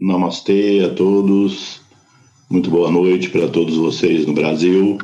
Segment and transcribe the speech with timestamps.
[0.00, 1.82] Namastê a todos.
[2.48, 4.96] Muito boa noite para todos vocês no Brasil.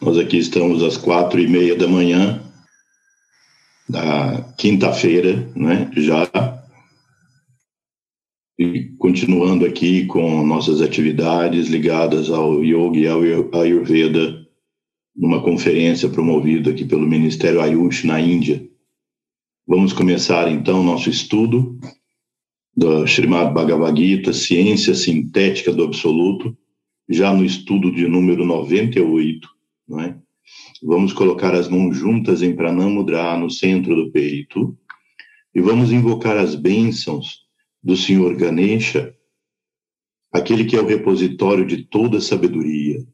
[0.00, 2.42] Nós aqui estamos às quatro e meia da manhã
[3.86, 5.90] da quinta-feira, né?
[5.94, 6.26] Já
[8.58, 14.42] e continuando aqui com nossas atividades ligadas ao Yoga e ao Ayurveda,
[15.14, 18.66] numa conferência promovida aqui pelo Ministério Ayush na Índia.
[19.66, 21.78] Vamos começar então nosso estudo
[22.78, 26.56] do Srimad Bhagavad Gita, Ciência Sintética do Absoluto,
[27.08, 29.48] já no estudo de número 98,
[29.88, 30.16] não é?
[30.80, 34.78] Vamos colocar as mãos juntas em Pranamudra no centro do peito
[35.52, 37.40] e vamos invocar as bênçãos
[37.82, 39.12] do Senhor Ganesha,
[40.32, 43.04] aquele que é o repositório de toda sabedoria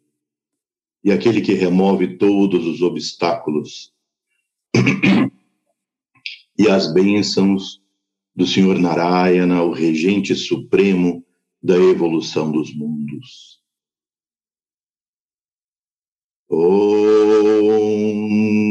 [1.03, 3.95] e aquele que remove todos os obstáculos
[6.59, 7.83] e as bênçãos
[8.35, 11.23] do Senhor Narayana, o regente supremo
[11.63, 13.63] da evolução dos mundos.
[16.51, 17.61] Om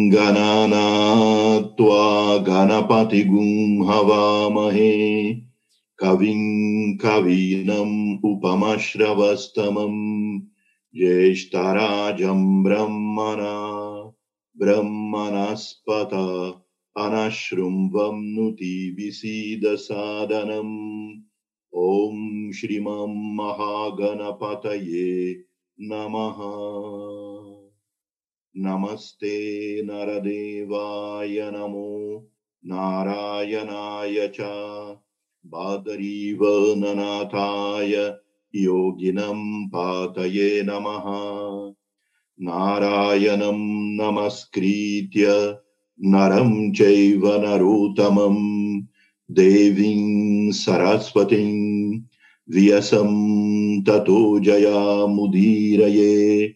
[0.09, 5.43] Ganana Tua Ganapati Gum Havamahe
[5.97, 10.43] Kavim Kavinam Upamashravastamam
[10.93, 14.13] Jeshtarajam Brahmana
[14.53, 16.62] Brahmanaspata
[16.97, 21.21] अनश्रुम्भं नुति विसीदसादनम्।
[21.77, 25.43] ॐ श्रीमं महागणपतये
[25.81, 26.35] नमः।
[28.57, 32.29] नमस्ते नरदेवाय नमो
[32.65, 34.37] नारायणाय च।
[35.45, 38.15] बादरीवननाथाय
[38.55, 41.03] योगिनं पातये नमः।
[42.41, 45.57] नारायणं नमस्कृत्य
[45.99, 48.87] Naram Chaiva Narotamam
[49.31, 52.03] devin Saraswatim
[52.51, 56.55] Vyasam Tato Jaya Mudiraye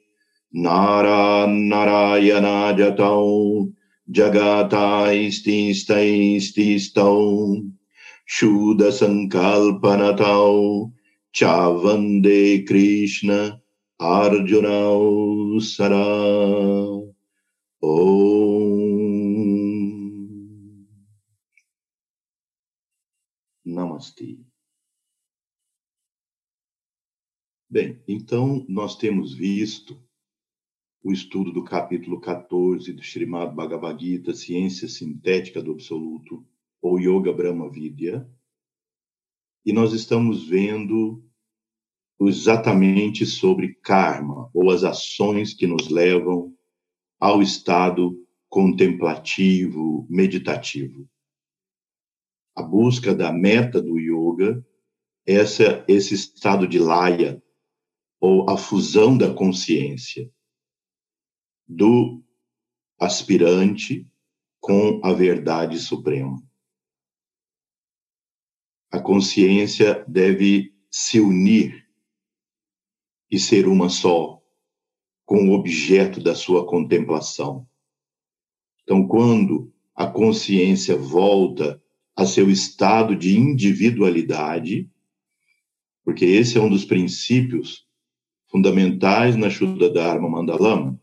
[0.53, 3.72] Nara Narayana Jatau
[4.12, 7.72] Jagata Istista Ististau
[8.28, 10.91] Shuddha Sankalpanatau
[11.33, 13.62] Chavande Krishna
[14.01, 17.07] Arjunau sarah
[17.81, 18.16] Oh.
[27.69, 30.02] Bem, então nós temos visto
[31.03, 36.46] o estudo do capítulo 14 do Srimad Bhagavad Gita, Ciência Sintética do Absoluto,
[36.81, 38.30] ou Yoga Brahma Vidya,
[39.66, 41.24] e nós estamos vendo
[42.22, 46.56] exatamente sobre karma, ou as ações que nos levam
[47.19, 51.09] ao estado contemplativo, meditativo
[52.57, 54.66] a busca da meta do yoga,
[55.28, 57.40] essa, esse estado de laya,
[58.19, 60.28] ou a fusão da consciência
[61.68, 62.23] do
[63.00, 64.09] aspirante
[64.59, 66.41] com a verdade suprema.
[68.89, 71.88] A consciência deve se unir
[73.29, 74.41] e ser uma só
[75.28, 77.69] com o objeto da sua contemplação.
[78.81, 81.79] Então, quando a consciência volta
[82.17, 84.89] a seu estado de individualidade,
[86.03, 87.88] porque esse é um dos princípios
[88.47, 91.00] fundamentais na Shuddha Dharma Mandalama.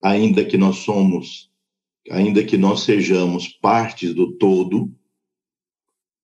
[0.00, 1.52] Ainda que nós somos,
[2.08, 4.94] ainda que nós sejamos partes do todo,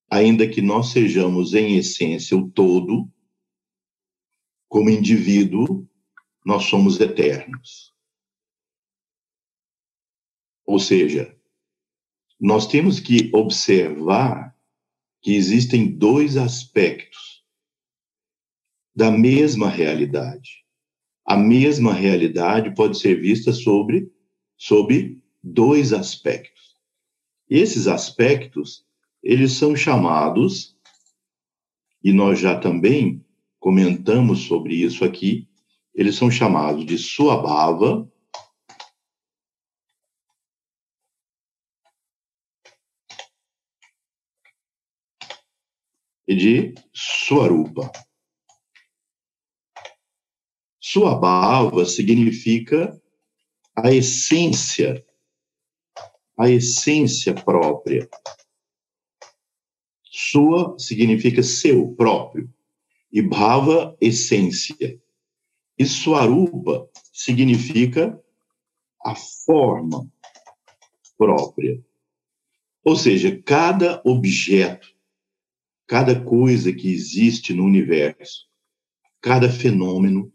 [0.09, 3.11] ainda que nós sejamos em essência o todo,
[4.69, 5.85] como indivíduo,
[6.45, 7.93] nós somos eternos.
[10.65, 11.38] Ou seja,
[12.41, 14.55] nós temos que observar
[15.21, 17.43] que existem dois aspectos
[18.95, 20.65] da mesma realidade.
[21.25, 24.11] A mesma realidade pode ser vista sobre,
[24.57, 26.77] sobre dois aspectos.
[27.51, 28.85] Esses aspectos,
[29.23, 30.77] eles são chamados,
[32.03, 33.25] e nós já também
[33.59, 35.49] comentamos sobre isso aqui,
[35.95, 38.11] eles são chamados de Suabhava
[46.29, 47.91] e de Swarupa.
[50.79, 53.01] Suabhava significa
[53.75, 55.03] a essência,
[56.37, 58.07] a essência própria.
[60.05, 62.53] Sua significa seu próprio
[63.11, 65.01] e bhava essência.
[65.79, 68.23] E Swarupa significa
[69.03, 70.11] a forma
[71.17, 71.83] própria.
[72.85, 74.98] Ou seja, cada objeto
[75.89, 78.47] cada coisa que existe no universo,
[79.23, 80.31] cada fenômeno,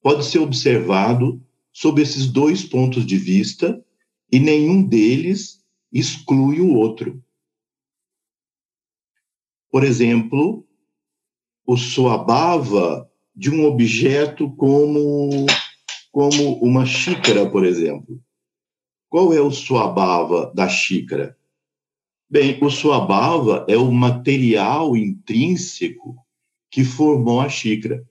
[0.00, 1.40] pode ser observado
[1.70, 3.84] sob esses dois pontos de vista
[4.32, 5.62] e nenhum deles
[5.92, 7.22] exclui o outro.
[9.70, 10.66] Por exemplo,
[11.66, 15.46] o soabava de um objeto como,
[16.10, 18.18] como uma xícara, por exemplo.
[19.10, 21.35] Qual é o soabava da xícara?
[22.28, 26.16] Bem, o soabava é o material intrínseco
[26.68, 28.04] que formou a xícara.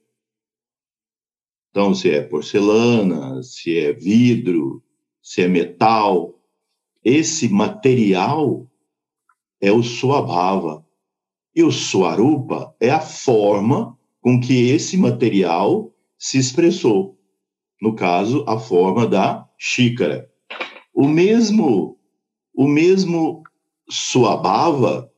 [1.70, 4.82] Então, se é porcelana, se é vidro,
[5.20, 6.40] se é metal,
[7.04, 8.66] esse material
[9.60, 10.82] é o suabhava.
[11.54, 17.18] E o suarupa é a forma com que esse material se expressou.
[17.82, 20.30] No caso, a forma da xícara.
[20.94, 21.98] O mesmo,
[22.54, 23.42] o mesmo
[23.88, 25.10] suabhava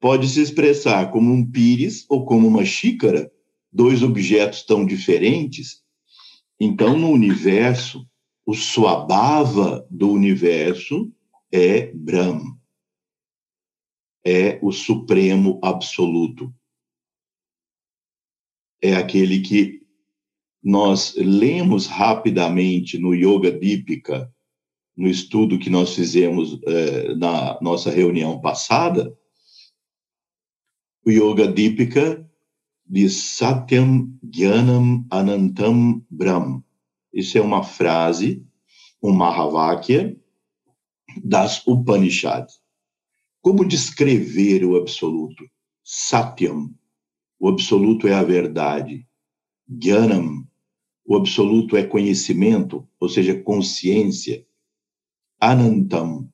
[0.00, 3.30] pode se expressar como um pires ou como uma xícara,
[3.72, 5.82] dois objetos tão diferentes,
[6.64, 8.08] então, no universo,
[8.46, 11.12] o Swabhava do universo
[11.50, 12.56] é Brahm.
[14.24, 16.54] É o supremo absoluto.
[18.80, 19.84] É aquele que
[20.62, 24.32] nós lemos rapidamente no Yoga Dipika,
[24.96, 29.16] no estudo que nós fizemos eh, na nossa reunião passada.
[31.04, 32.28] O Yoga Dipika
[32.86, 36.62] de Satyam Gyanam Anantam Brahm.
[37.12, 38.44] Isso é uma frase,
[39.02, 40.16] um Mahavakya
[41.24, 42.60] das Upanishads.
[43.40, 45.44] Como descrever o absoluto?
[45.82, 46.72] Satyam,
[47.40, 49.06] o absoluto é a verdade.
[49.68, 50.46] Gyanam,
[51.04, 54.46] o absoluto é conhecimento, ou seja, consciência.
[55.44, 56.32] Anantam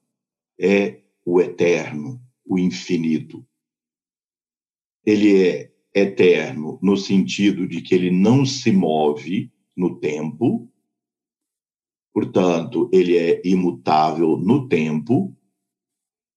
[0.61, 3.43] é o eterno, o infinito.
[5.03, 10.71] Ele é eterno no sentido de que ele não se move no tempo,
[12.13, 15.35] portanto, ele é imutável no tempo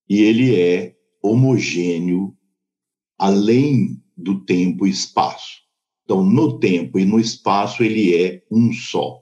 [0.07, 2.37] e ele é homogêneo
[3.17, 5.59] além do tempo e espaço.
[6.05, 9.20] Então, no tempo e no espaço, ele é um só.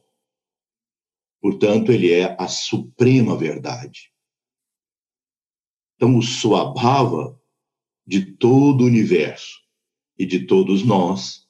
[1.41, 4.11] Portanto, ele é a suprema verdade.
[5.95, 7.39] Então, o Swabhava
[8.05, 9.59] de todo o universo
[10.17, 11.47] e de todos nós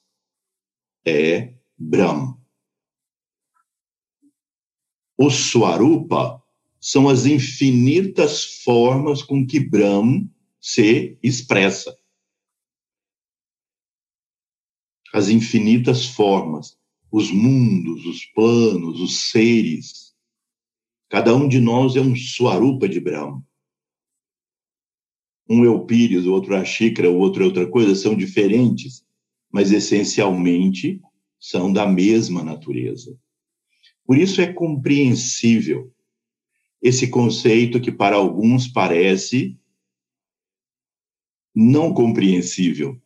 [1.06, 2.36] é Brahm.
[5.18, 6.42] O Swarupa
[6.80, 10.30] são as infinitas formas com que Brahm
[10.62, 11.98] se expressa.
[15.14, 16.79] As infinitas formas,
[17.12, 20.14] os mundos, os planos, os seres.
[21.10, 23.42] Cada um de nós é um Swarupa de Brahm
[25.50, 28.16] um é o pires, o outro é a xícara, o outro é outra coisa, são
[28.16, 29.04] diferentes,
[29.52, 31.02] mas essencialmente
[31.40, 33.18] são da mesma natureza.
[34.06, 35.92] Por isso é compreensível
[36.82, 39.60] esse conceito que para alguns parece
[41.54, 43.02] não compreensível,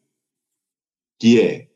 [1.17, 1.69] que é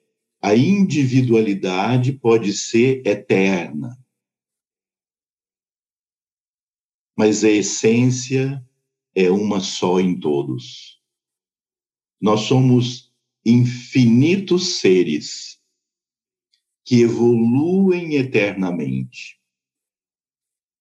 [0.48, 4.02] a individualidade pode ser eterna,
[7.18, 8.66] mas a essência
[9.14, 11.02] é uma só em todos.
[12.22, 13.14] Nós somos
[13.46, 15.62] infinitos seres
[16.86, 19.42] que evoluem eternamente.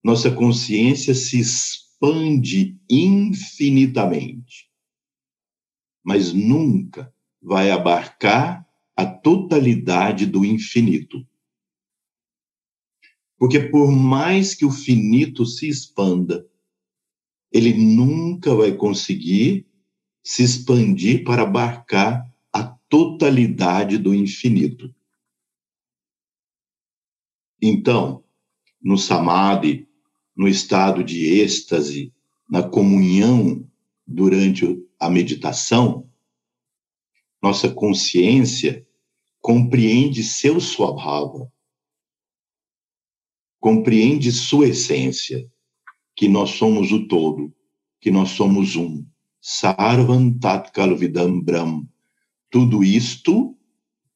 [0.01, 4.71] Nossa consciência se expande infinitamente,
[6.05, 8.66] mas nunca vai abarcar
[8.97, 11.27] a totalidade do infinito.
[13.39, 16.49] Porque por mais que o finito se expanda,
[17.53, 19.67] ele nunca vai conseguir
[20.23, 24.93] se expandir para abarcar a totalidade do infinito.
[27.61, 28.25] Então,
[28.83, 29.87] no samadhi,
[30.35, 32.13] no estado de êxtase,
[32.49, 33.69] na comunhão
[34.07, 36.09] durante a meditação,
[37.43, 38.86] nossa consciência
[39.47, 41.49] compreende seu swabhava,
[43.61, 45.49] compreende sua essência
[46.17, 47.55] que nós somos o todo,
[48.01, 49.07] que nós somos um.
[49.41, 51.85] Sarvam Tat Kalvidam Brahm.
[52.51, 53.57] Tudo isto,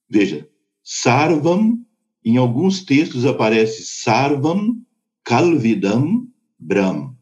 [0.09, 0.51] veja,
[0.83, 1.81] Sarvam,
[2.25, 4.85] em alguns textos aparece Sarvam
[5.23, 6.27] Kalvidam
[6.59, 7.15] Brahm.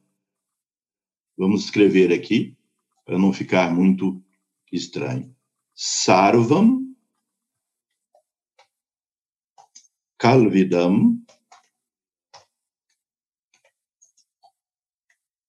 [1.37, 2.57] Vamos escrever aqui,
[3.05, 4.19] para não ficar muito
[4.73, 5.31] estranho.
[5.75, 6.88] Sarvam
[10.19, 11.25] Kalvidam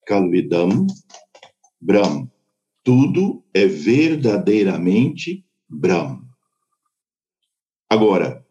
[0.05, 0.85] Kalvidam
[1.81, 2.27] Brahm.
[2.83, 6.27] tudo é verdadeiramente Brahma.
[7.89, 8.45] Agora,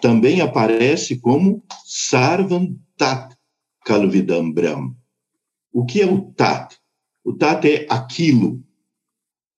[0.00, 3.36] também aparece como Sarvam Tat
[3.84, 4.96] Kalvidam Brahma.
[5.72, 6.76] O que é o Tat?
[7.24, 8.64] O Tat é aquilo,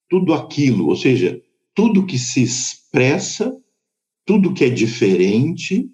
[0.09, 1.43] tudo aquilo, ou seja,
[1.75, 3.62] tudo que se expressa,
[4.25, 5.91] tudo que é diferente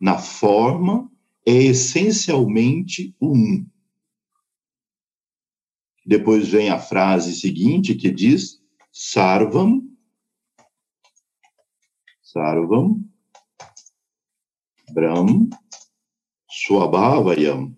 [0.00, 1.10] na forma,
[1.46, 3.66] é essencialmente um.
[6.04, 8.60] Depois vem a frase seguinte que diz:
[8.90, 9.82] Sarvam,
[12.20, 13.04] Sarvam,
[14.92, 15.48] Brahm,
[16.50, 17.76] Swabhavayam.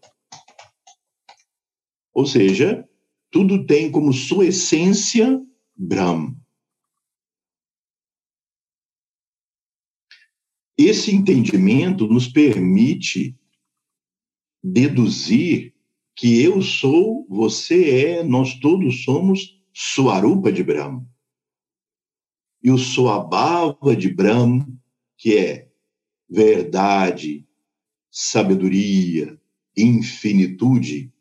[2.15, 2.89] Ou seja,
[3.31, 5.41] tudo tem como sua essência
[5.77, 6.44] Brahm.
[10.77, 13.37] Esse entendimento nos permite
[14.63, 15.75] deduzir
[16.17, 21.07] que eu sou, você é, nós todos somos Suarupa de Brahma.
[22.63, 24.67] E o Suabhava de Brahma,
[25.19, 25.69] que é
[26.29, 27.47] verdade,
[28.11, 29.39] sabedoria,
[29.77, 31.13] infinitude,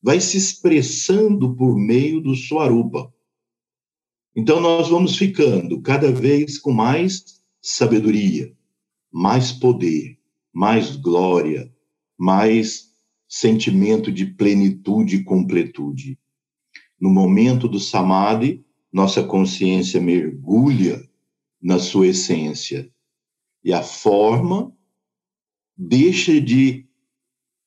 [0.00, 3.12] vai se expressando por meio do Suarupa.
[4.36, 7.33] Então nós vamos ficando cada vez com mais
[7.66, 8.54] sabedoria,
[9.10, 10.18] mais poder,
[10.52, 11.72] mais glória,
[12.16, 12.94] mais
[13.26, 16.18] sentimento de plenitude e completude.
[17.00, 21.08] No momento do samadhi, nossa consciência mergulha
[21.60, 22.92] na sua essência
[23.64, 24.70] e a forma
[25.74, 26.86] deixa de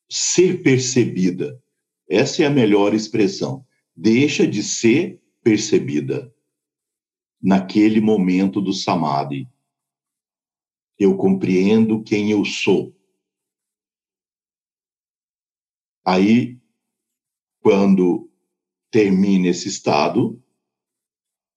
[0.07, 1.59] ser percebida.
[2.07, 3.65] Essa é a melhor expressão.
[3.95, 6.31] Deixa de ser percebida
[7.41, 9.47] naquele momento do samadhi.
[10.97, 12.95] Eu compreendo quem eu sou.
[16.05, 16.57] Aí,
[17.61, 18.29] quando
[18.89, 20.41] termina esse estado,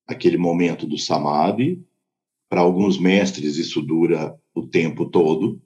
[0.07, 1.85] aquele momento do samadhi,
[2.49, 5.63] para alguns mestres isso dura o tempo todo,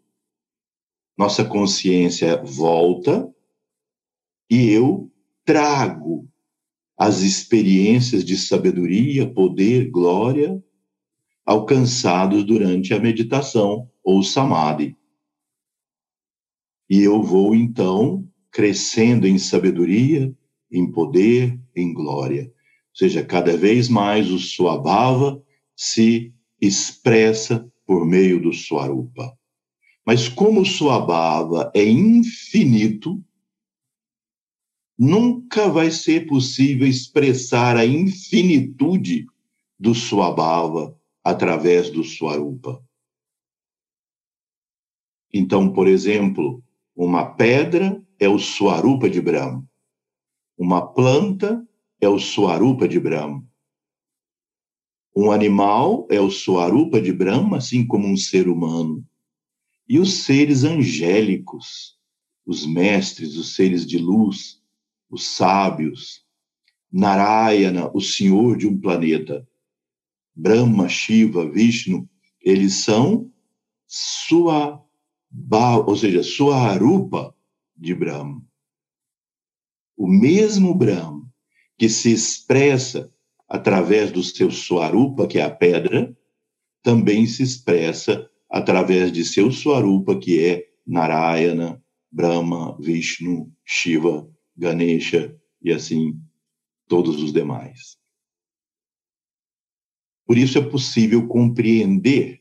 [1.16, 3.32] nossa consciência volta
[4.50, 5.10] e eu
[5.44, 6.28] trago
[6.96, 10.62] as experiências de sabedoria, poder, glória
[11.44, 14.96] alcançados durante a meditação ou samadhi.
[16.88, 20.34] E eu vou então crescendo em sabedoria,
[20.70, 22.44] em poder, em glória.
[22.44, 25.42] Ou seja, cada vez mais o Swabhava
[25.76, 29.36] se expressa por meio do Swarupa.
[30.06, 33.22] Mas como o Swabhava é infinito,
[34.98, 39.26] nunca vai ser possível expressar a infinitude
[39.78, 42.84] do Swabhava através do Swarupa.
[45.32, 46.62] Então, por exemplo,
[46.94, 49.66] uma pedra é o Swarupa de Brahma.
[50.56, 51.66] Uma planta
[52.00, 53.44] é o Swarupa de Brahma.
[55.16, 59.04] Um animal é o Swarupa de Brahma, assim como um ser humano.
[59.88, 61.98] E os seres angélicos,
[62.44, 64.62] os mestres, os seres de luz,
[65.08, 66.24] os sábios,
[66.92, 69.48] Narayana, o senhor de um planeta,
[70.34, 72.08] Brahma, Shiva, Vishnu,
[72.40, 73.30] eles são
[73.86, 74.82] sua,
[75.86, 77.34] ou seja, sua arupa
[77.76, 78.42] de Brahma.
[79.96, 81.24] O mesmo Brahma
[81.78, 83.12] que se expressa
[83.48, 86.16] através do seu Swarupa, que é a pedra,
[86.82, 95.72] também se expressa através de seu Swarupa, que é Narayana, Brahma, Vishnu, Shiva, Ganesha e
[95.72, 96.20] assim
[96.88, 97.96] todos os demais.
[100.26, 102.40] Por isso é possível compreender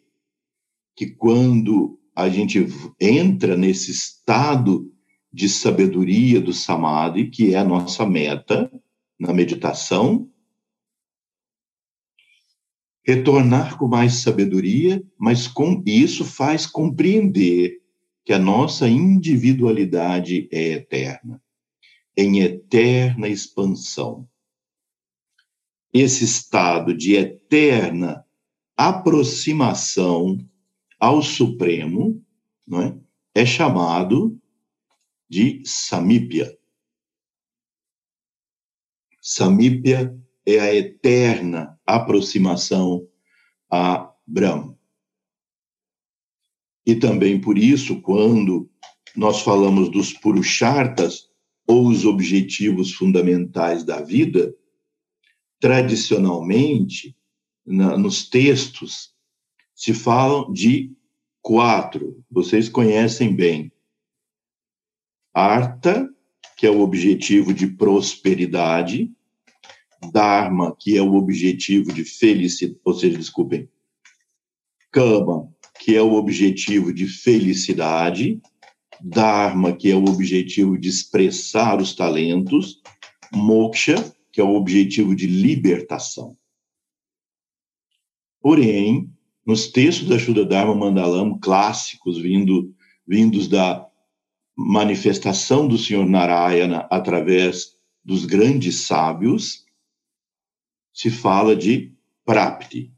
[0.96, 2.66] que quando a gente
[3.00, 4.92] entra nesse estado
[5.32, 8.72] de sabedoria do samadhi, que é a nossa meta
[9.20, 10.30] na meditação,
[13.06, 17.82] retornar com mais sabedoria, mas com isso faz compreender
[18.24, 21.42] que a nossa individualidade é eterna,
[22.16, 24.28] em eterna expansão.
[25.94, 28.26] Esse estado de eterna
[28.76, 30.38] aproximação
[31.00, 32.20] ao Supremo
[32.66, 32.98] não é,
[33.36, 34.40] é chamado
[35.30, 36.58] de Samípia.
[39.22, 43.08] Samípia é a eterna aproximação
[43.70, 44.78] a Brahma.
[46.86, 48.70] E também por isso, quando
[49.16, 51.32] nós falamos dos Purushartas,
[51.66, 54.54] ou os objetivos fundamentais da vida,
[55.64, 57.16] tradicionalmente,
[57.66, 59.14] na, nos textos,
[59.74, 60.92] se falam de
[61.42, 63.72] quatro, vocês conhecem bem.
[65.34, 66.14] Arta,
[66.58, 69.10] que é o objetivo de prosperidade,
[70.12, 73.70] Dharma, que é o objetivo de felicidade, ou seja, desculpem,
[74.92, 78.42] Kama, que é o objetivo de felicidade,
[79.02, 82.82] Dharma, que é o objetivo de expressar os talentos,
[83.32, 86.36] Moksha, que é o objetivo de libertação.
[88.42, 89.14] Porém,
[89.46, 92.76] nos textos da Shuddha Dharma Mandalam, clássicos, vindo,
[93.08, 93.88] vindos da
[94.58, 99.66] manifestação do Senhor Narayana através dos grandes sábios,
[100.92, 101.94] se fala de
[102.26, 102.92] Prapti,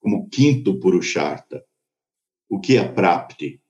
[0.00, 1.64] como quinto Purushartha.
[2.48, 3.60] O que é Prapti?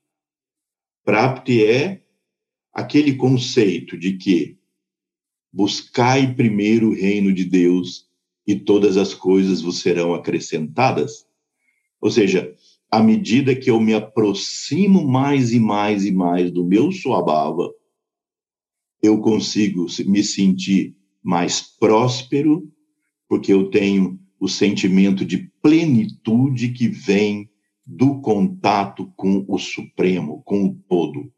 [1.04, 2.02] Prapti é
[2.72, 4.58] aquele conceito de que
[5.56, 8.04] buscai primeiro o reino de Deus
[8.46, 11.26] e todas as coisas vos serão acrescentadas.
[11.98, 12.54] Ou seja,
[12.90, 17.72] à medida que eu me aproximo mais e mais e mais do meu Suabhava,
[19.02, 22.70] eu consigo me sentir mais próspero,
[23.26, 27.48] porque eu tenho o sentimento de plenitude que vem
[27.84, 31.32] do contato com o Supremo, com o todo.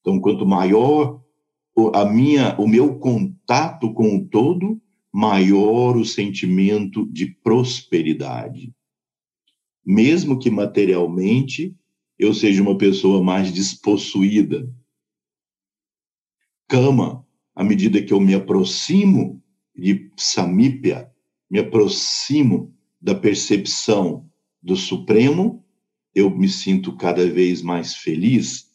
[0.00, 1.22] Então, quanto maior
[1.94, 4.80] a minha, o meu contato com o todo,
[5.12, 8.74] maior o sentimento de prosperidade.
[9.84, 11.74] Mesmo que materialmente
[12.18, 14.68] eu seja uma pessoa mais despossuída.
[16.66, 19.42] Cama, à medida que eu me aproximo
[19.74, 21.10] de Samípia,
[21.50, 24.28] me aproximo da percepção
[24.60, 25.64] do Supremo,
[26.14, 28.68] eu me sinto cada vez mais feliz.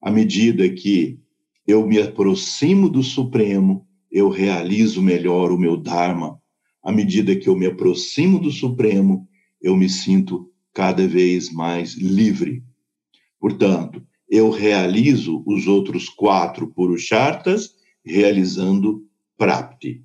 [0.00, 1.21] À medida que
[1.66, 6.40] eu me aproximo do Supremo, eu realizo melhor o meu Dharma.
[6.82, 9.28] À medida que eu me aproximo do Supremo,
[9.60, 12.62] eu me sinto cada vez mais livre.
[13.38, 17.70] Portanto, eu realizo os outros quatro Purushartas,
[18.04, 20.04] realizando Prapti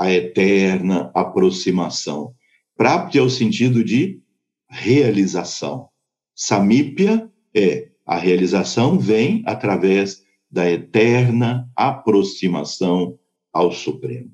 [0.00, 2.34] a eterna aproximação.
[2.74, 4.18] Prapti é o sentido de
[4.66, 5.90] realização.
[6.34, 13.16] Samípia é a realização vem através da eterna aproximação
[13.52, 14.32] ao Supremo.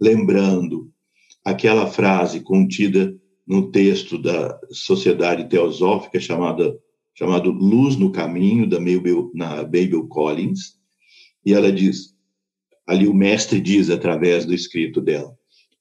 [0.00, 0.92] Lembrando
[1.44, 6.76] aquela frase contida no texto da Sociedade Teosófica chamada
[7.14, 10.80] chamado Luz no Caminho da Mabel, na Babel Collins,
[11.46, 12.12] e ela diz:
[12.84, 15.32] ali o mestre diz através do escrito dela: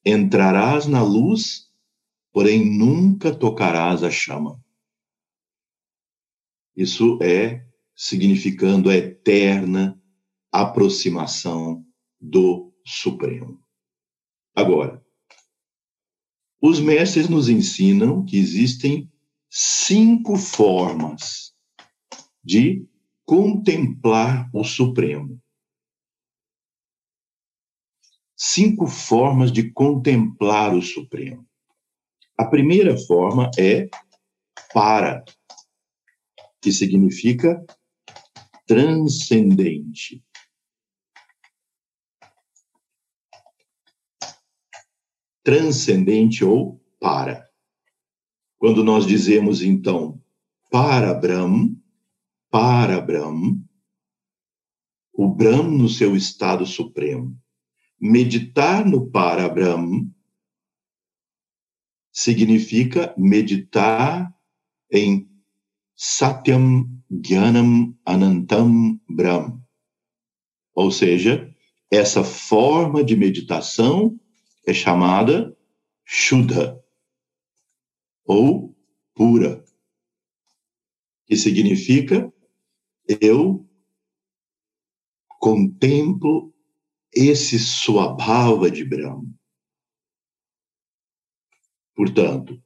[0.06, 1.72] entrarás na luz,
[2.32, 4.62] porém nunca tocarás a chama.
[6.82, 7.66] Isso é
[7.96, 10.00] significando a eterna
[10.52, 11.86] aproximação
[12.20, 13.62] do Supremo.
[14.56, 15.04] Agora,
[16.62, 19.10] os mestres nos ensinam que existem
[19.50, 21.54] cinco formas
[22.44, 22.86] de
[23.26, 25.42] contemplar o Supremo
[28.44, 31.48] cinco formas de contemplar o Supremo.
[32.36, 33.88] A primeira forma é
[34.74, 35.24] para,
[36.62, 37.64] que significa
[38.66, 40.24] transcendente.
[45.44, 47.50] Transcendente ou para.
[48.58, 50.22] Quando nós dizemos, então,
[50.70, 51.76] para Brahm,
[52.50, 53.60] para Brahm,
[55.12, 57.42] o Brahm no seu estado supremo,
[58.04, 60.10] Meditar no Parabrahm
[62.12, 64.36] significa meditar
[64.92, 65.31] em
[66.04, 69.62] Satyam Gyanam Anantam Brahm.
[70.74, 71.56] Ou seja,
[71.92, 74.20] essa forma de meditação
[74.66, 75.56] é chamada
[76.04, 76.84] Shuddha,
[78.26, 78.76] ou
[79.14, 79.64] pura,
[81.28, 82.34] que significa
[83.22, 83.70] eu
[85.38, 86.52] contemplo
[87.14, 89.32] esse Swabhava de Brahma.
[91.94, 92.60] Portanto,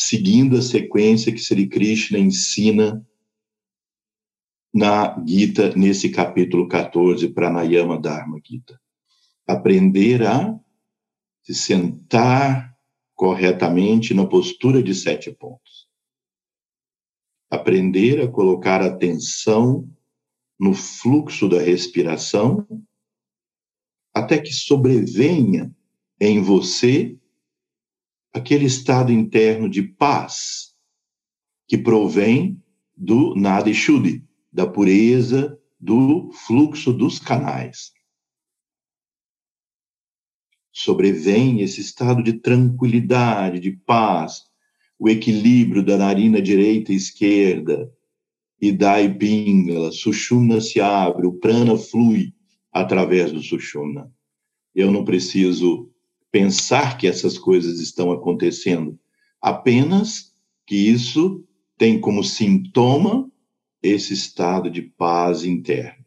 [0.00, 3.06] seguindo a sequência que Sri Krishna ensina
[4.72, 8.80] na Gita, nesse capítulo 14, Pranayama Dharma Gita.
[9.46, 10.58] Aprender a
[11.42, 12.74] se sentar
[13.14, 15.86] corretamente na postura de sete pontos.
[17.50, 19.86] Aprender a colocar atenção
[20.58, 22.66] no fluxo da respiração
[24.14, 25.70] até que sobrevenha
[26.18, 27.19] em você
[28.32, 30.74] aquele estado interno de paz
[31.66, 32.62] que provém
[32.96, 37.92] do nada Shuddhi, da pureza do fluxo dos canais.
[40.72, 44.42] Sobrevém esse estado de tranquilidade, de paz,
[44.98, 47.90] o equilíbrio da narina direita e esquerda,
[48.60, 52.34] Idai Pingala, Sushumna se abre, o prana flui
[52.70, 54.12] através do Sushumna.
[54.74, 55.90] Eu não preciso
[56.30, 58.98] pensar que essas coisas estão acontecendo,
[59.40, 60.34] apenas
[60.66, 63.30] que isso tem como sintoma
[63.82, 66.06] esse estado de paz interna.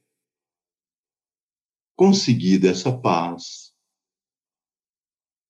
[1.96, 3.74] Conseguida essa paz,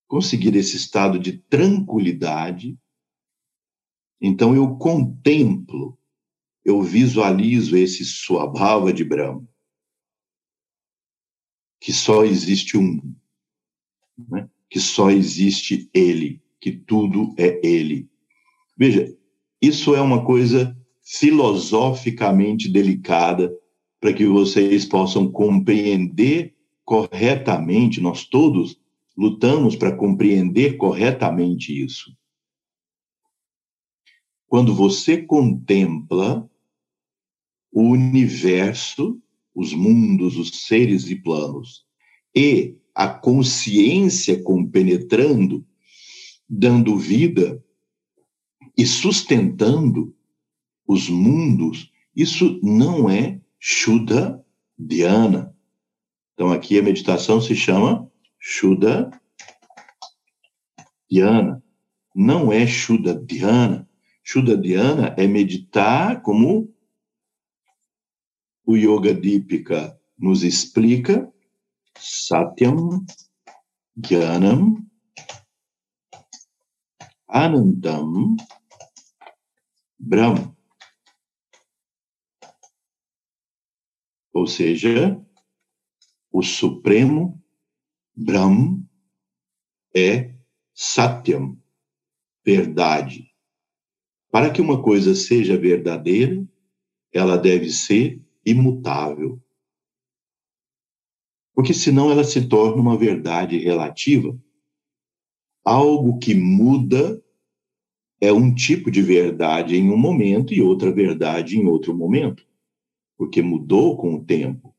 [0.07, 2.77] conseguir esse estado de tranquilidade,
[4.21, 5.97] então eu contemplo,
[6.63, 9.47] eu visualizo esse Swabhava de Brahma,
[11.79, 13.13] que só existe um,
[14.29, 14.49] né?
[14.73, 18.09] Que só existe Ele, que tudo é Ele.
[18.75, 19.15] Veja,
[19.61, 23.55] isso é uma coisa filosoficamente delicada
[24.01, 28.75] para que vocês possam compreender corretamente, nós todos
[29.15, 32.11] lutamos para compreender corretamente isso.
[34.47, 36.49] Quando você contempla
[37.71, 39.21] o universo,
[39.53, 41.85] os mundos, os seres e planos,
[42.35, 45.65] e a consciência compenetrando,
[46.47, 47.63] dando vida
[48.77, 50.15] e sustentando
[50.87, 54.43] os mundos, isso não é Shuddha
[54.77, 55.55] Dhyana.
[56.33, 59.09] Então, aqui a meditação se chama Shuddha
[61.09, 61.63] Dhyana.
[62.13, 63.87] Não é Shuddha Dhyana.
[64.23, 66.73] Shuddha Dhyana é meditar como
[68.65, 71.32] o Yoga Dipika nos explica,
[71.97, 73.05] Satyam,
[73.97, 74.85] Jnanam,
[77.27, 78.35] Anandam,
[79.99, 80.55] Brahm.
[84.31, 85.19] Ou seja,
[86.31, 87.41] o Supremo
[88.15, 88.83] Brahm
[89.95, 90.33] é
[90.73, 91.57] Satyam,
[92.45, 93.33] verdade.
[94.31, 96.43] Para que uma coisa seja verdadeira,
[97.11, 99.42] ela deve ser imutável.
[101.53, 104.37] Porque senão ela se torna uma verdade relativa.
[105.63, 107.21] Algo que muda
[108.19, 112.45] é um tipo de verdade em um momento e outra verdade em outro momento,
[113.17, 114.73] porque mudou com o tempo.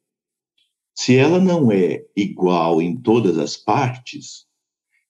[0.95, 4.47] Se ela não é igual em todas as partes,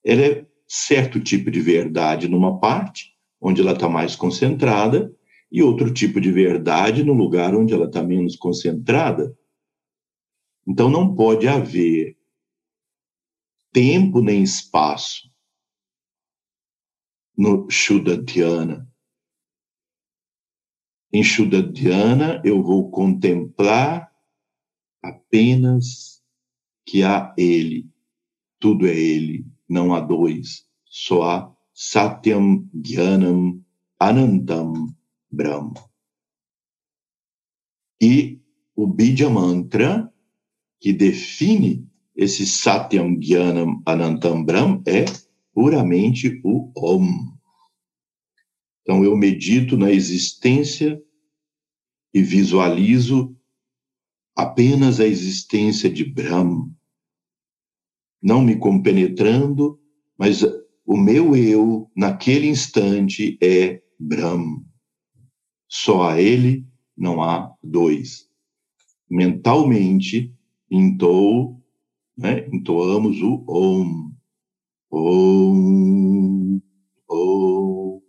[0.05, 5.15] ela é certo tipo de verdade numa parte, onde ela está mais concentrada,
[5.53, 9.33] e outro tipo de verdade no lugar onde ela está menos concentrada.
[10.67, 12.17] Então não pode haver
[13.73, 15.31] tempo nem espaço
[17.37, 18.25] no Shuddha.
[21.13, 24.11] Em Shuddha eu vou contemplar
[25.03, 26.23] apenas
[26.87, 27.91] que há Ele,
[28.59, 33.65] tudo é Ele, não há dois, só há Satyam Gyanam
[33.99, 34.95] Anantam
[35.31, 35.75] Brahma.
[38.01, 38.41] E
[38.77, 40.14] o Bija Mantra,
[40.81, 45.05] que define esse Satyam Gyanam Anantam Brahma, é
[45.53, 47.35] puramente o Om.
[48.83, 51.01] Então, eu medito na existência
[52.13, 53.35] e visualizo
[54.37, 56.71] apenas a existência de Brahma,
[58.23, 59.79] não me compenetrando,
[60.19, 60.43] mas
[60.87, 64.65] o meu eu, naquele instante, é Brahma.
[65.69, 68.29] Só a ele não há dois.
[69.11, 70.35] Mentalmente,
[70.77, 71.61] entou,
[72.17, 74.13] né, entoamos o Om.
[74.91, 76.61] Om,
[77.09, 78.03] Om,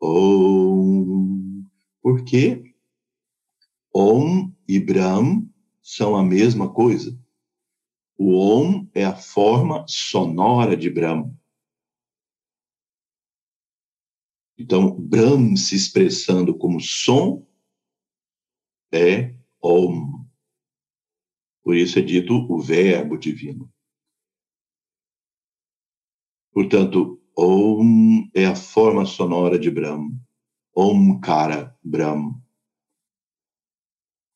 [0.00, 1.64] Om.
[2.02, 2.74] Por quê?
[3.94, 5.48] Om e Brahm
[5.82, 7.18] são a mesma coisa.
[8.18, 11.32] O Om é a forma sonora de Brahm.
[14.56, 17.44] Então, Brahm se expressando como som
[18.92, 20.13] é Om.
[21.64, 23.72] Por isso é dito o verbo divino.
[26.52, 30.16] Portanto, Om é a forma sonora de Brahm.
[30.76, 32.40] Omkara Brahm.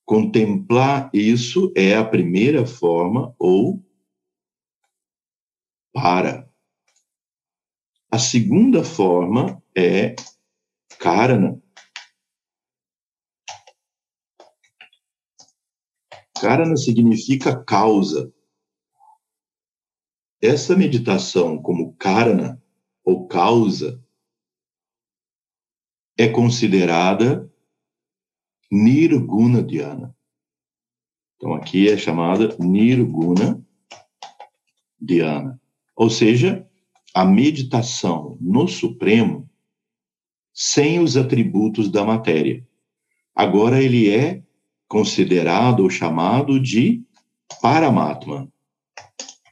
[0.05, 3.85] Contemplar isso é a primeira forma ou
[5.93, 6.51] para.
[8.11, 10.17] A segunda forma é
[10.99, 11.63] Karana.
[16.41, 18.33] Karana significa causa.
[20.41, 22.63] Essa meditação como Karana,
[23.05, 24.03] ou causa,
[26.17, 27.51] é considerada
[28.71, 30.15] Nirguna Dhyana.
[31.37, 33.65] Então, aqui é chamada Nirguna
[35.01, 35.61] Dhyana.
[35.97, 36.69] Ou seja,
[37.15, 39.49] a meditação no Supremo
[40.53, 42.67] sem os atributos da matéria.
[43.33, 44.43] agora ele é
[44.89, 47.03] considerado ou chamado de
[47.61, 48.51] Paramatma.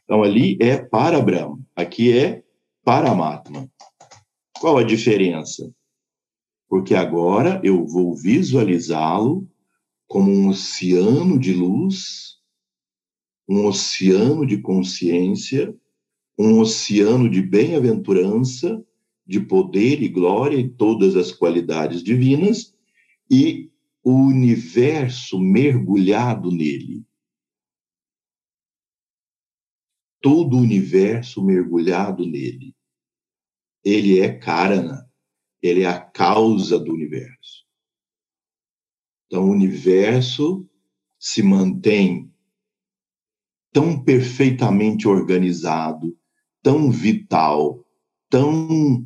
[0.05, 2.43] Então ali é para Brahma, aqui é
[2.85, 3.71] Paramatma.
[4.59, 5.71] Qual a diferença?
[6.69, 9.47] Porque agora eu vou visualizá-lo
[10.07, 12.37] como um oceano de luz,
[13.49, 15.75] um oceano de consciência,
[16.39, 18.83] um oceano de bem-aventurança,
[19.27, 22.75] de poder e glória e todas as qualidades divinas,
[23.31, 23.71] e
[24.09, 27.05] o universo mergulhado nele.
[30.23, 32.73] Todo o universo mergulhado nele.
[33.83, 35.11] Ele é Karana,
[35.61, 37.67] ele é a causa do universo.
[39.27, 40.71] Então, o universo
[41.19, 42.33] se mantém
[43.73, 46.17] tão perfeitamente organizado,
[46.63, 47.85] tão vital,
[48.31, 49.05] tão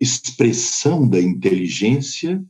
[0.00, 2.42] expressão da inteligência,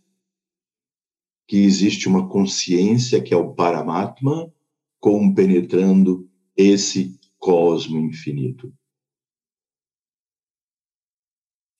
[1.51, 4.55] que existe uma consciência que é o Paramatma,
[5.01, 8.73] compenetrando esse cosmo infinito.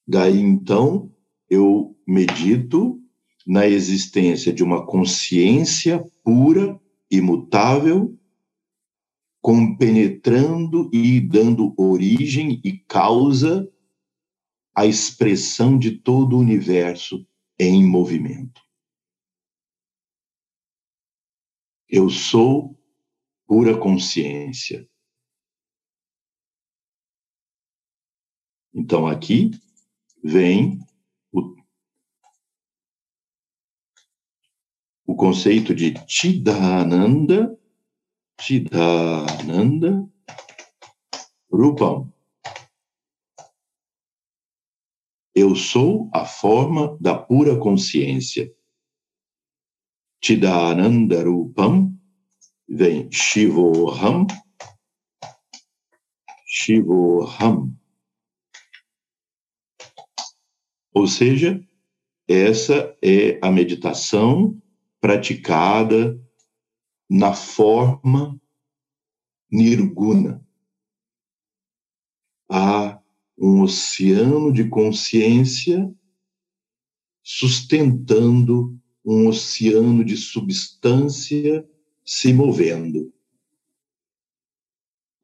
[0.05, 1.09] Daí então
[1.49, 3.01] eu medito
[3.47, 6.77] na existência de uma consciência pura,
[7.09, 8.19] imutável,
[9.41, 13.71] compenetrando e dando origem e causa
[14.75, 17.25] à expressão de todo o universo
[17.57, 18.60] em movimento.
[21.93, 22.79] Eu sou
[23.45, 24.89] pura consciência.
[28.73, 29.51] Então aqui
[30.23, 30.79] vem
[35.05, 37.59] o conceito de Chidananda,
[38.39, 40.09] Chidananda
[41.51, 42.09] Rupam.
[45.35, 48.55] Eu sou a forma da pura consciência.
[50.23, 51.93] Chidananda Rupam
[52.69, 54.27] vem Shivoham,
[56.45, 57.75] Shivoham.
[60.93, 61.65] Ou seja,
[62.27, 64.61] essa é a meditação
[64.99, 66.19] praticada
[67.09, 68.39] na forma
[69.51, 70.45] nirguna.
[72.47, 73.01] Há
[73.37, 75.91] um oceano de consciência
[77.23, 81.67] sustentando um oceano de substância
[82.05, 83.13] se movendo.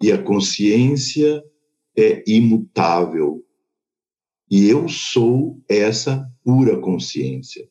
[0.02, 1.44] E a consciência
[1.96, 3.46] é imutável.
[4.50, 7.70] E eu sou essa pura consciência.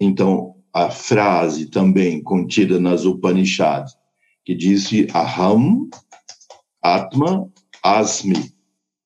[0.00, 3.96] Então, a frase também contida nas Upanishads,
[4.44, 5.88] que diz Aham
[6.82, 7.50] Atma
[7.82, 8.54] Asmi,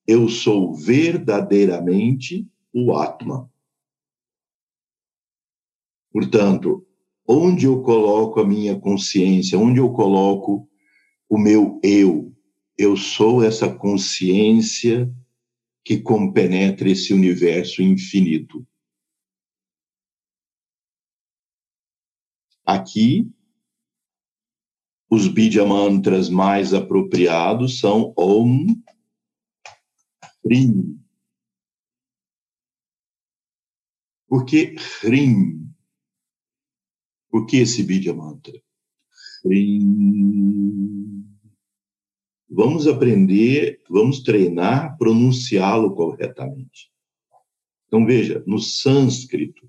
[0.06, 3.50] eu sou verdadeiramente o Atma.
[6.12, 6.86] Portanto,
[7.26, 10.68] onde eu coloco a minha consciência, onde eu coloco
[11.28, 12.34] o meu eu,
[12.76, 15.12] eu sou essa consciência
[15.84, 18.66] que compenetra esse universo infinito.
[22.64, 23.28] Aqui,
[25.10, 28.66] os Bidya mantras mais apropriados são Om,
[30.44, 30.99] Hrim.
[34.30, 35.68] Por que Hrim?
[37.28, 38.62] Por que esse Bidya mantra?
[39.44, 41.26] Hrim.
[42.48, 46.92] Vamos aprender, vamos treinar, pronunciá-lo corretamente.
[47.88, 49.68] Então, veja, no sânscrito,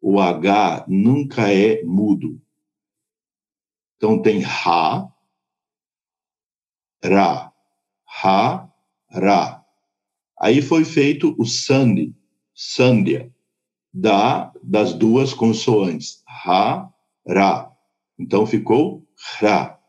[0.00, 2.40] o H nunca é mudo.
[3.96, 5.12] Então tem Ra,
[7.02, 7.52] Ra,
[8.04, 8.72] Ra,
[9.08, 9.66] Ra.
[10.38, 12.14] Aí foi feito o Sandi,
[12.54, 13.34] Sandhya,
[13.96, 16.92] da, das duas consoantes, Ra,
[17.26, 17.72] Ra.
[18.18, 19.06] Então ficou
[19.40, 19.80] Ra,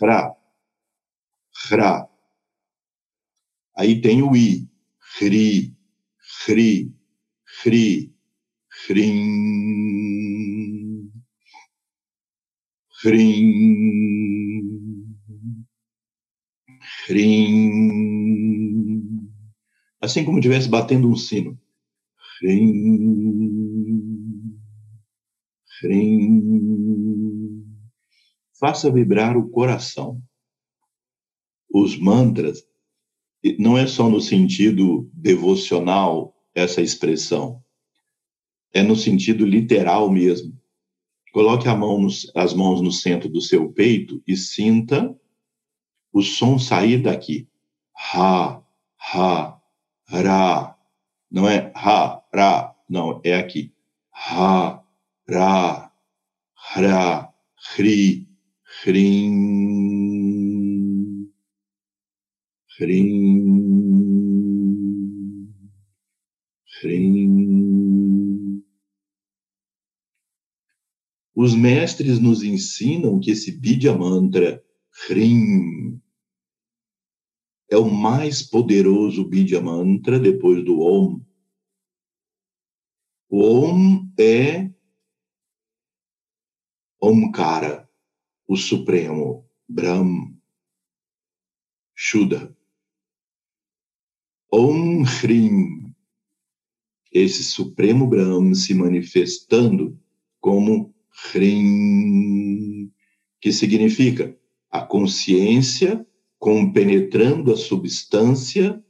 [0.00, 0.36] Ra,
[1.70, 2.06] Ra.
[3.76, 4.68] Aí tem o I,
[5.18, 5.74] Ri,
[6.46, 6.94] Ri,
[7.64, 8.14] Ri,
[8.88, 9.50] Hrim.
[13.02, 13.94] Hrim.
[17.08, 18.04] Hrim.
[20.00, 21.58] Assim como estivesse batendo um sino.
[22.40, 24.14] Hrim.
[25.82, 27.64] Hrim.
[28.58, 30.22] Faça vibrar o coração.
[31.72, 32.62] Os mantras
[33.58, 37.64] não é só no sentido devocional essa expressão
[38.74, 40.52] é no sentido literal mesmo.
[41.32, 45.16] Coloque mão as mãos no centro do seu peito e sinta
[46.12, 47.48] o som sair daqui.
[47.96, 48.60] Ha,
[48.98, 49.60] ha,
[50.08, 50.76] ra.
[51.30, 53.72] Não é ha, ra, não, é aqui.
[54.12, 54.82] Ha,
[55.28, 55.92] ra,
[56.74, 57.32] ra,
[57.76, 58.28] ri,
[58.84, 59.70] rim,
[62.78, 63.70] rim,
[66.82, 67.54] rim.
[71.34, 74.62] Os mestres nos ensinam que esse Bidya Mantra,
[75.08, 76.00] Hrim,
[77.68, 81.20] é o mais poderoso Bidya Mantra depois do Om.
[83.36, 84.70] Om é
[87.00, 87.90] Omkara,
[88.46, 90.38] o Supremo, Brahm,
[91.96, 92.56] Shuddha.
[94.52, 95.92] Om Hrim,
[97.10, 100.00] esse Supremo Brahm se manifestando
[100.40, 100.94] como
[101.34, 102.92] Hrim,
[103.40, 104.38] que significa
[104.70, 106.06] a consciência
[106.38, 108.80] compenetrando a substância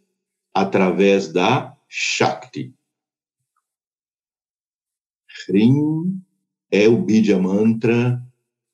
[0.53, 2.74] através da Shakti.
[5.49, 6.21] Hrim
[6.71, 8.21] é o Bidya Mantra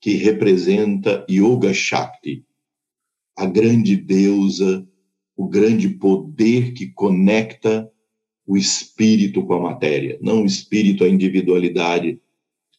[0.00, 2.44] que representa Yoga Shakti,
[3.37, 4.87] a grande deusa,
[5.37, 7.90] o grande poder que conecta
[8.46, 12.20] o espírito com a matéria, não o espírito, a individualidade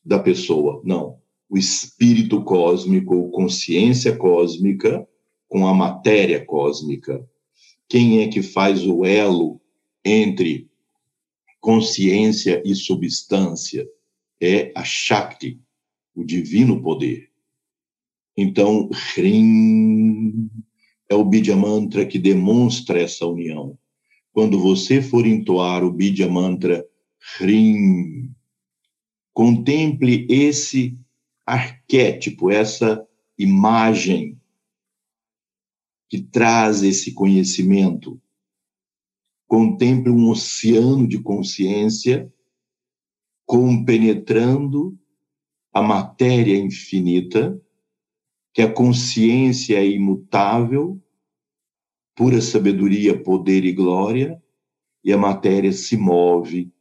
[0.04, 1.20] da pessoa, não.
[1.50, 5.08] O espírito cósmico, ou consciência cósmica,
[5.48, 7.24] com a matéria cósmica.
[7.88, 9.62] Quem é que faz o elo
[10.04, 10.71] entre
[11.62, 13.88] consciência e substância?
[14.42, 15.62] É a Shakti,
[16.14, 17.30] o divino poder.
[18.36, 20.50] Então, Hrim
[21.08, 23.78] é o Bidya Mantra que demonstra essa união.
[24.34, 26.86] Quando você for entoar o Bidya Mantra
[27.40, 28.34] Hrim,
[29.34, 30.98] contemple esse
[31.46, 33.06] arquétipo, essa
[33.38, 34.40] imagem
[36.10, 38.21] que traz esse conhecimento.
[39.52, 42.34] Contemple um oceano de consciência
[43.46, 44.98] compenetrando
[45.74, 47.62] a matéria infinita,
[48.54, 51.04] que a consciência é imutável,
[52.16, 54.42] pura sabedoria, poder e glória,
[55.04, 56.72] e a matéria se move,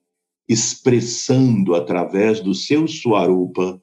[0.48, 3.82] expressando através do seu Swarupa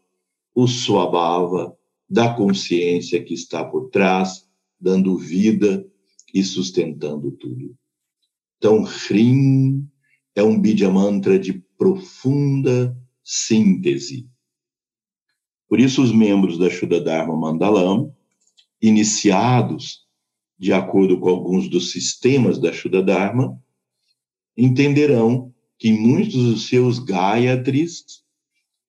[0.56, 1.78] o Swabhava
[2.10, 4.48] da consciência que está por trás
[4.80, 5.86] dando vida
[6.34, 7.78] e sustentando tudo.
[8.58, 9.88] Então, Hrim
[10.36, 14.28] é um Bidya Mantra de profunda síntese.
[15.70, 18.14] Por isso, os membros da Shuddha Dharma Mandalam,
[18.82, 20.06] iniciados
[20.58, 23.62] de acordo com alguns dos sistemas da Shuddha Dharma,
[24.56, 28.24] entenderão que muitos dos seus Gayatris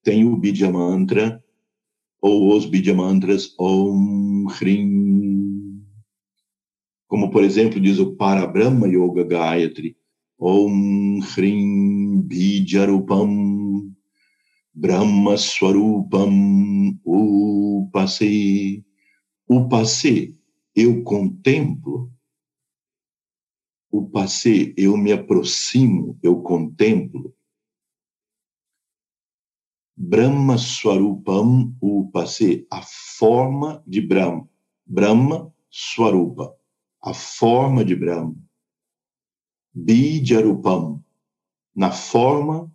[0.02, 1.44] têm o Bidya Mantra
[2.22, 5.07] ou os Bidya Mantras Om Hrim
[7.08, 9.96] como por exemplo diz o Parabrahma Yoga Gayatri,
[10.38, 13.92] Om Hrim Bijarupam
[14.72, 18.84] Brahma Swarupam Upase.
[19.48, 20.38] Upase,
[20.76, 22.12] eu contemplo.
[23.90, 27.34] Upase, eu me aproximo, eu contemplo.
[29.96, 34.48] Brahma Swarupam Upase, a forma de Brahma.
[34.86, 36.57] Brahma Swarupa
[37.02, 38.36] a forma de Brahma.
[39.72, 41.02] Bijarupam,
[41.74, 42.72] na forma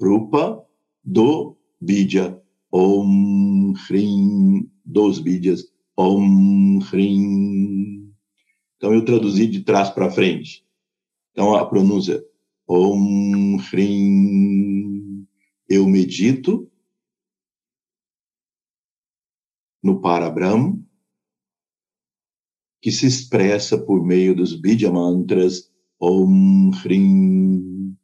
[0.00, 0.64] rupa
[1.02, 2.42] do Bija.
[2.70, 5.72] Om Hrim, dos Bijas.
[5.96, 8.12] Om Hrim.
[8.76, 10.66] Então eu traduzi de trás para frente.
[11.32, 12.22] Então a pronúncia
[12.68, 15.26] Om Hrim.
[15.68, 16.70] Eu medito
[19.82, 20.85] no Parabrahma
[22.80, 27.96] que se expressa por meio dos Bidya Mantras Om Hrim.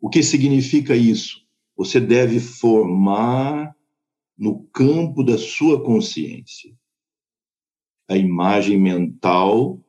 [0.00, 1.44] O que significa isso?
[1.76, 3.74] Você deve formar
[4.36, 6.72] no campo da sua consciência
[8.08, 9.80] a imagem mental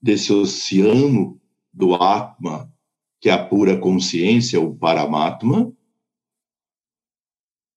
[0.00, 1.40] desse oceano
[1.72, 2.72] do Atma,
[3.20, 5.72] que é a pura consciência, o Paramatma,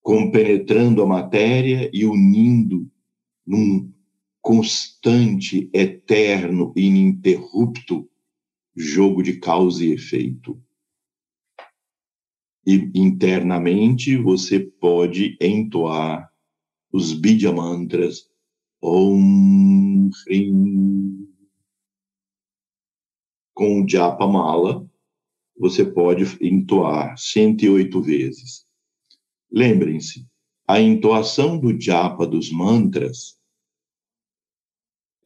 [0.02, 2.90] compenetrando a matéria e unindo
[3.46, 3.92] num
[4.46, 8.08] constante, eterno, ininterrupto
[8.76, 10.62] jogo de causa e efeito.
[12.64, 16.30] E internamente você pode entoar
[16.92, 18.30] os Bidya Mantras
[18.80, 21.28] Om Hrim.
[23.52, 24.88] Com o Japa Mala,
[25.58, 28.64] você pode entoar 108 vezes.
[29.50, 30.24] Lembrem-se,
[30.68, 33.35] a entoação do Japa dos mantras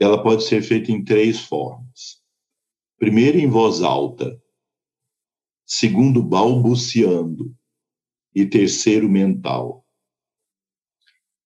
[0.01, 2.20] ela pode ser feita em três formas.
[2.98, 4.40] Primeiro, em voz alta.
[5.66, 7.55] segundo balbuciando
[8.34, 9.86] e terceiro mental.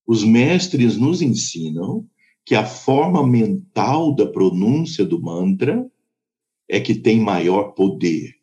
[0.07, 2.09] Os mestres nos ensinam
[2.43, 5.87] que a forma mental da pronúncia do mantra
[6.67, 8.35] é que tem maior poder,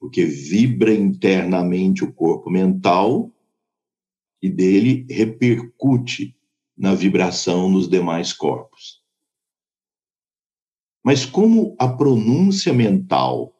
[0.00, 3.30] porque vibra internamente o corpo mental
[4.40, 6.34] e dele repercute
[6.76, 9.02] na vibração nos demais corpos.
[11.04, 13.54] Mas como a pronúncia mental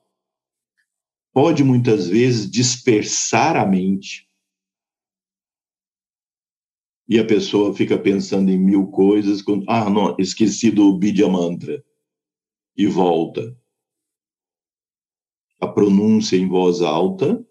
[1.33, 4.29] pode muitas vezes dispersar a mente,
[7.09, 11.85] e a pessoa fica pensando em mil coisas, quando, ah, não, esqueci do Bidya Mantra,
[12.77, 13.57] e volta.
[15.61, 17.45] A pronúncia em voz alta,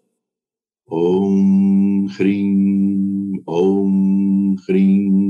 [0.86, 5.21] Om Hrim, Om Hrim,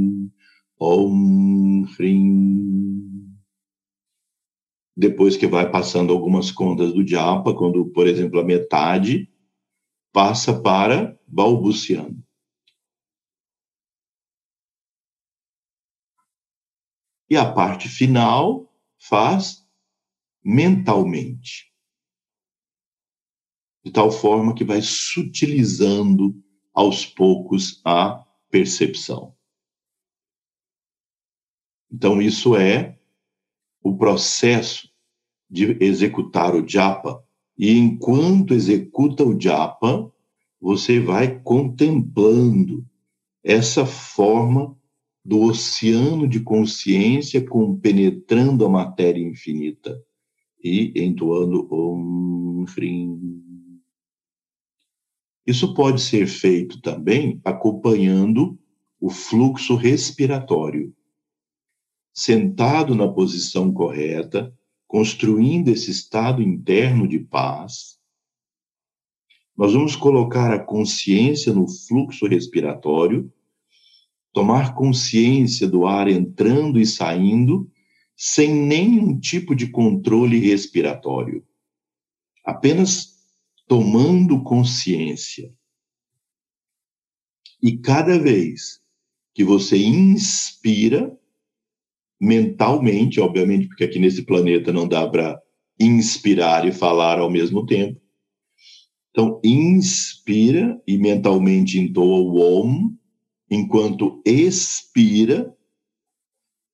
[0.85, 1.87] Om.
[4.97, 9.31] Depois que vai passando algumas contas do japa, quando, por exemplo, a metade
[10.13, 12.21] passa para balbuciando.
[17.31, 18.69] E a parte final
[18.99, 19.65] faz
[20.45, 21.73] mentalmente.
[23.85, 26.35] De tal forma que vai sutilizando
[26.75, 29.35] aos poucos a percepção.
[31.93, 32.97] Então, isso é
[33.83, 34.89] o processo
[35.51, 37.23] de executar o japa.
[37.59, 40.11] E enquanto executa o japa,
[40.59, 42.87] você vai contemplando
[43.45, 44.75] essa forma
[45.25, 50.03] do oceano de consciência compenetrando a matéria infinita
[50.63, 53.43] e entoando Om Hrim.
[55.47, 58.59] Isso pode ser feito também acompanhando
[59.01, 60.95] o fluxo respiratório.
[62.13, 64.55] Sentado na posição correta,
[64.87, 67.99] construindo esse estado interno de paz,
[69.57, 73.33] nós vamos colocar a consciência no fluxo respiratório
[74.33, 77.71] tomar consciência do ar entrando e saindo
[78.17, 81.47] sem nenhum tipo de controle respiratório,
[82.45, 83.19] apenas
[83.69, 85.53] tomando consciência.
[87.63, 88.81] E cada vez
[89.35, 91.19] que você inspira,
[92.23, 95.43] mentalmente, obviamente, porque aqui nesse planeta não dá para
[95.81, 98.01] inspirar e falar ao mesmo tempo.
[99.11, 102.95] Então, inspira e mentalmente entoa o Om,
[103.51, 105.53] enquanto expira,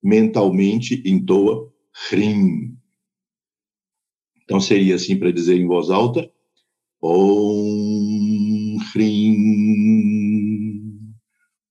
[0.03, 1.73] mentalmente entoa
[2.11, 2.77] Hrim.
[4.45, 6.31] Então seria assim para dizer em voz alta:
[7.03, 9.59] Om Hrim,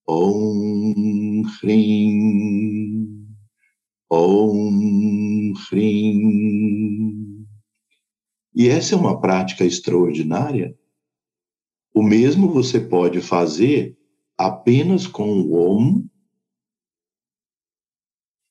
[0.08, 2.47] Om Hrim,
[4.10, 7.46] Om Hrim.
[8.56, 10.78] E essa é uma prática extraordinária.
[11.94, 13.98] O mesmo você pode fazer
[14.38, 16.08] apenas com o Om,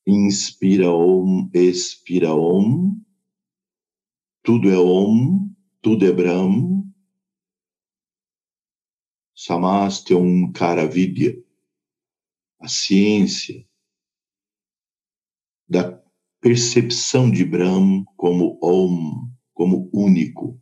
[0.06, 3.00] inspira Om, expira Om,
[4.42, 5.50] tudo é Om,
[5.80, 6.82] tudo é Brahm,
[9.34, 10.16] Samastya
[10.54, 11.36] Karavidya,
[12.60, 13.66] a ciência
[15.68, 16.00] da
[16.40, 20.60] percepção de Brahm como Om, como único.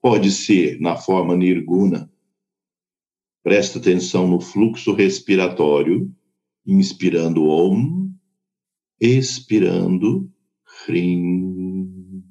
[0.00, 2.10] Pode ser na forma nirguna,
[3.48, 6.14] Presta atenção no fluxo respiratório,
[6.66, 8.12] inspirando Om,
[9.00, 10.30] expirando
[10.86, 12.22] Hrim.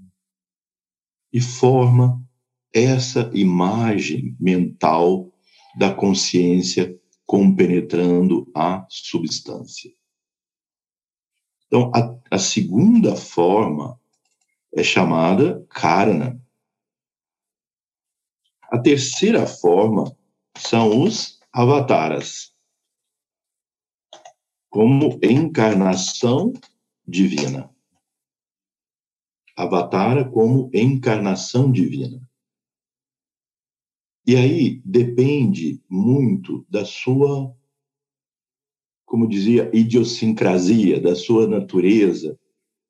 [1.34, 2.24] E forma
[2.72, 5.34] essa imagem mental
[5.76, 6.96] da consciência
[7.26, 9.92] compenetrando a substância.
[11.68, 14.00] Então, a, a segunda forma
[14.74, 16.42] é chamada karana.
[18.70, 20.16] A terceira forma
[20.58, 22.54] são os avataras,
[24.70, 26.54] como encarnação
[27.08, 27.74] divina.
[29.56, 32.22] Avatara como encarnação divina.
[34.26, 37.57] E aí depende muito da sua,
[39.08, 42.38] como dizia, idiosincrasia, da sua natureza,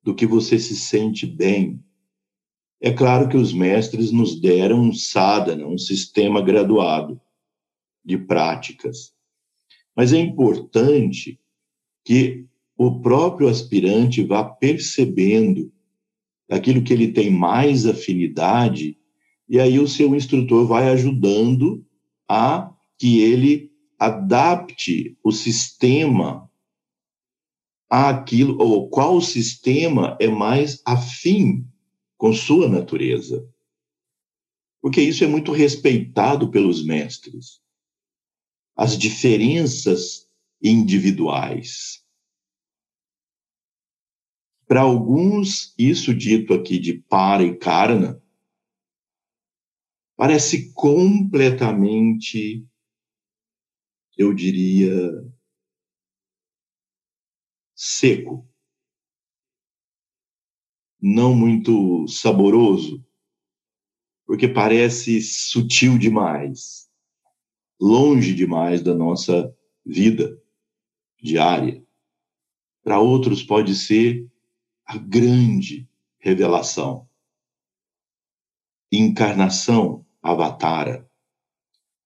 [0.02, 1.80] do que você se sente bem.
[2.80, 7.20] É claro que os mestres nos deram um sadhana, um sistema graduado
[8.04, 9.12] de práticas.
[9.96, 11.38] Mas é importante
[12.04, 12.44] que
[12.76, 15.72] o próprio aspirante vá percebendo
[16.50, 18.98] aquilo que ele tem mais afinidade,
[19.48, 21.86] e aí o seu instrutor vai ajudando
[22.28, 23.67] a que ele
[23.98, 26.50] adapte o sistema
[27.90, 31.66] àquilo, ou qual sistema é mais afim
[32.16, 33.48] com sua natureza.
[34.80, 37.60] Porque isso é muito respeitado pelos mestres.
[38.76, 40.28] As diferenças
[40.62, 42.04] individuais.
[44.66, 48.22] Para alguns, isso dito aqui de para e karna
[50.18, 52.66] parece completamente,
[54.18, 54.92] eu diria,
[57.72, 58.44] seco,
[61.00, 63.06] não muito saboroso,
[64.26, 66.90] porque parece sutil demais,
[67.80, 69.56] longe demais da nossa
[69.86, 70.36] vida
[71.22, 71.86] diária.
[72.82, 74.28] Para outros pode ser
[74.84, 75.88] a grande
[76.18, 77.08] revelação.
[78.90, 81.08] Encarnação Avatara,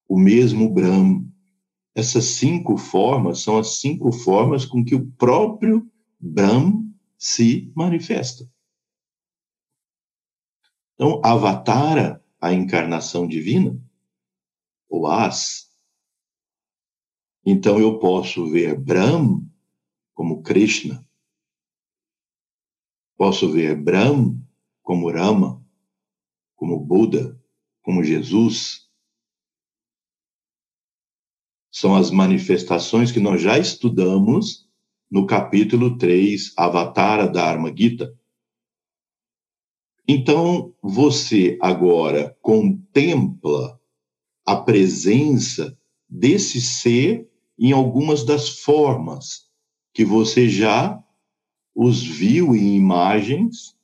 [0.06, 1.31] o mesmo Brahma.
[1.94, 6.82] Essas cinco formas são as cinco formas com que o próprio Brahma
[7.18, 8.50] se manifesta.
[10.94, 13.78] Então, Avatara, a encarnação divina,
[14.88, 15.70] o As.
[17.44, 19.44] Então, eu posso ver Brahma
[20.14, 21.06] como Krishna,
[23.22, 24.36] Posso ver Brahma
[24.82, 25.64] como Rama,
[26.56, 27.40] como Buda,
[27.80, 28.81] como Jesus.
[31.72, 34.68] São as manifestações que nós já estudamos
[35.10, 38.14] no capítulo 3, Avatara Dharma Gita.
[40.06, 43.80] Então, você agora contempla
[44.44, 47.26] a presença desse ser
[47.58, 49.48] em algumas das formas
[49.94, 51.02] que você já
[51.74, 53.74] os viu em imagens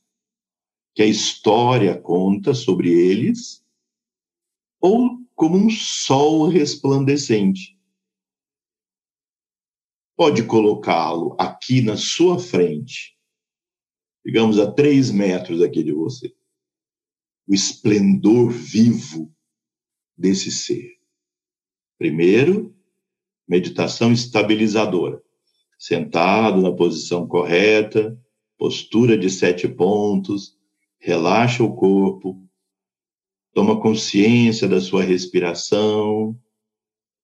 [0.94, 3.64] que a história conta sobre eles,
[4.78, 7.77] ou como um sol resplandecente.
[10.18, 13.16] Pode colocá-lo aqui na sua frente,
[14.26, 16.34] digamos a três metros aqui de você.
[17.46, 19.32] O esplendor vivo
[20.16, 20.98] desse ser.
[21.96, 22.76] Primeiro,
[23.48, 25.22] meditação estabilizadora
[25.78, 28.18] sentado na posição correta,
[28.58, 30.58] postura de sete pontos,
[30.98, 32.44] relaxa o corpo,
[33.54, 36.36] toma consciência da sua respiração,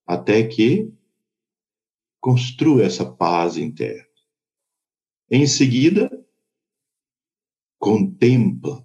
[0.07, 0.89] até que
[2.25, 4.03] construa essa paz interna.
[5.29, 6.09] Em seguida,
[7.77, 8.83] contempla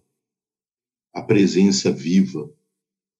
[1.10, 2.52] a presença viva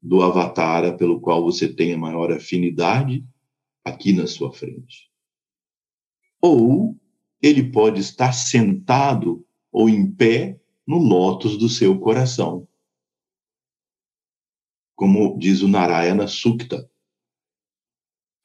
[0.03, 3.27] do avatar pelo qual você tem a maior afinidade
[3.83, 5.11] aqui na sua frente
[6.39, 7.01] ou
[7.41, 9.43] ele pode estar sentado
[9.73, 12.69] ou em pé no lótus do seu coração.
[14.95, 16.90] Como diz o Narayana Sukta,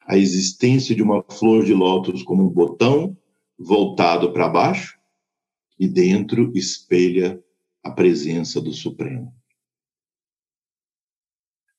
[0.06, 3.16] a existência de uma flor de lótus como um botão
[3.58, 4.96] voltado para baixo
[5.78, 7.42] e dentro espelha
[7.82, 9.34] a presença do Supremo.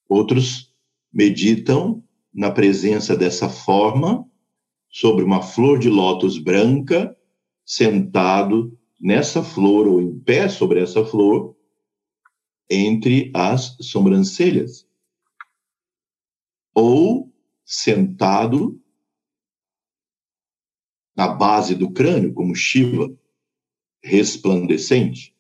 [0.10, 0.74] Outros
[1.12, 2.04] meditam
[2.34, 4.30] na presença dessa forma
[4.90, 7.16] sobre uma flor de lótus branca,
[7.66, 11.56] sentado nessa flor ou em pé sobre essa flor,
[12.70, 14.88] entre as sobrancelhas.
[16.74, 17.32] Ou
[17.68, 18.82] sentado
[21.14, 23.14] na base do crânio, como Shiva,
[24.02, 25.36] resplandecente.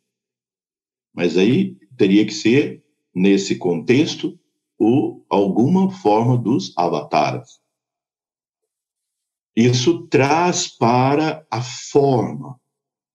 [1.13, 2.83] Mas aí teria que ser,
[3.15, 4.37] nesse contexto,
[4.77, 7.61] o, alguma forma dos avatares.
[9.55, 12.59] Isso traz para a forma,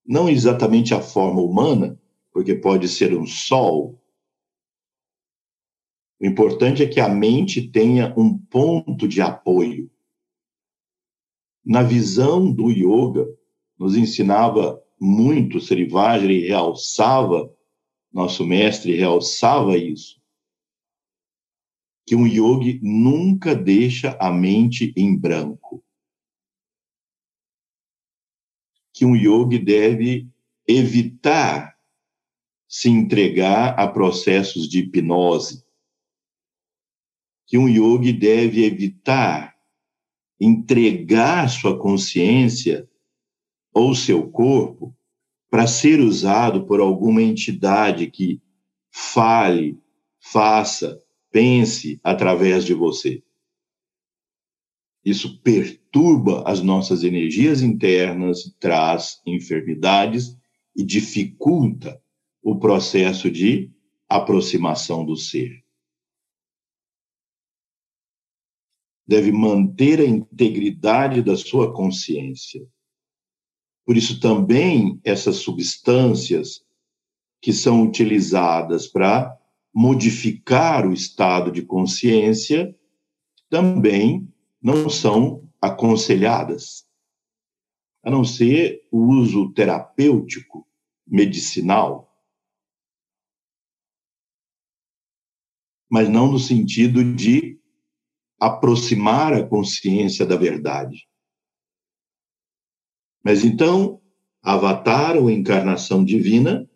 [0.05, 1.97] não exatamente a forma humana,
[2.31, 4.02] porque pode ser um sol.
[6.19, 9.91] O importante é que a mente tenha um ponto de apoio.
[11.65, 13.27] Na visão do yoga,
[13.77, 17.53] nos ensinava muito, Srivajri realçava,
[18.11, 20.21] nosso mestre realçava isso,
[22.05, 25.83] que um yogi nunca deixa a mente em branco.
[28.93, 30.29] que um yogi deve
[30.67, 31.75] evitar
[32.67, 35.62] se entregar a processos de hipnose,
[37.45, 39.53] que um yogi deve evitar
[40.39, 42.87] entregar sua consciência
[43.73, 44.95] ou seu corpo
[45.49, 48.41] para ser usado por alguma entidade que
[48.91, 49.77] fale,
[50.19, 50.99] faça,
[51.31, 53.23] pense através de você.
[55.03, 60.37] Isso perturba as nossas energias internas, traz enfermidades
[60.75, 62.01] e dificulta
[62.41, 63.71] o processo de
[64.07, 65.62] aproximação do ser.
[69.05, 72.65] Deve manter a integridade da sua consciência.
[73.85, 76.63] Por isso, também essas substâncias
[77.41, 79.37] que são utilizadas para
[79.73, 82.73] modificar o estado de consciência
[83.49, 84.31] também
[84.61, 86.87] não são aconselhadas,
[88.01, 90.67] a não ser o uso terapêutico,
[91.05, 92.09] medicinal,
[95.89, 97.59] mas não no sentido de
[98.45, 101.07] aproximar a consciência da verdade.
[103.23, 104.01] Mas então,
[104.41, 106.69] avatar ou encarnação divina,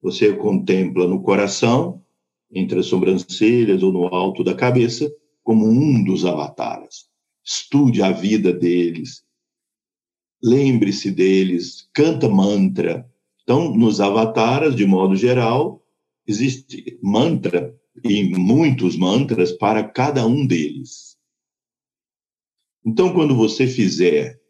[0.00, 2.04] você contempla no coração,
[2.50, 5.10] entre as sobrancelhas ou no alto da cabeça,
[5.42, 7.08] como um dos avatares.
[7.44, 9.24] Estude a vida deles,
[10.42, 13.10] lembre-se deles, canta mantra.
[13.42, 15.82] Então, nos avataras, de modo geral,
[16.26, 21.07] existe mantra e muitos mantras para cada um deles.
[22.88, 24.40] Então, quando você fizer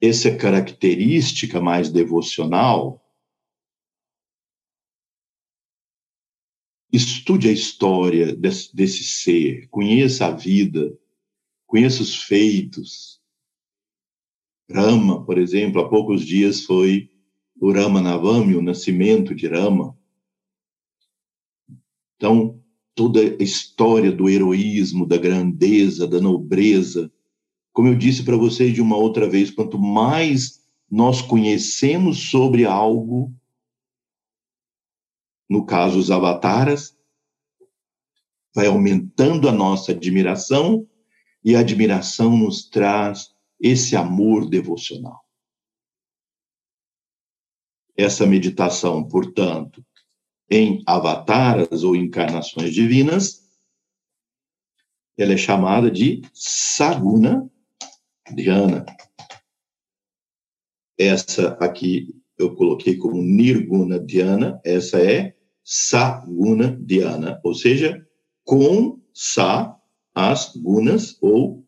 [0.00, 3.04] essa característica mais devocional,
[6.92, 10.96] estude a história desse, desse, ser, conheça a vida,
[11.66, 13.20] conheça os feitos.
[14.70, 17.10] Rama, por exemplo, há poucos dias foi
[17.60, 19.98] o Rama Navami, o nascimento de Rama.
[22.14, 22.62] Então,
[22.94, 27.12] toda a história do heroísmo, da grandeza, da nobreza.
[27.76, 33.30] Como eu disse para vocês de uma outra vez, quanto mais nós conhecemos sobre algo,
[35.46, 36.96] no caso os avataras,
[38.54, 40.88] vai aumentando a nossa admiração
[41.44, 45.22] e a admiração nos traz esse amor devocional.
[47.94, 49.84] Essa meditação, portanto,
[50.50, 53.46] em avataras ou encarnações divinas,
[55.18, 57.50] ela é chamada de Saguna
[58.34, 58.84] Dhyana.
[60.98, 68.06] Essa aqui eu coloquei como Nirguna Dhyana, essa é Saguna Dhyana, ou seja,
[68.44, 69.80] com Sa,
[70.14, 71.66] as gunas ou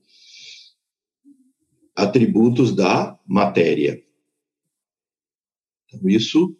[1.97, 4.03] atributos da matéria.
[5.87, 6.57] Então, isso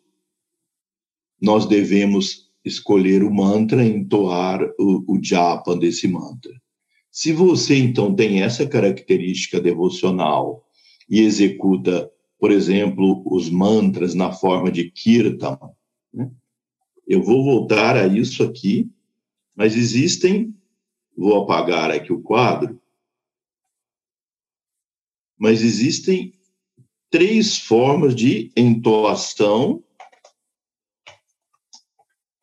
[1.41, 6.53] nós devemos escolher o mantra entoar o, o japa desse mantra.
[7.19, 10.65] Se você, então, tem essa característica devocional
[11.11, 12.09] e executa,
[12.39, 15.59] por exemplo, os mantras na forma de kirtan,
[16.15, 16.31] né?
[17.09, 18.89] eu vou voltar a isso aqui,
[19.57, 20.57] mas existem,
[21.17, 22.81] vou apagar aqui o quadro,
[25.37, 26.33] mas existem
[27.11, 29.83] três formas de entoação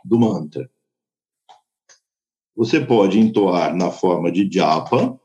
[0.03, 0.69] do mantra.
[2.55, 5.19] Você pode entoar na forma de japa,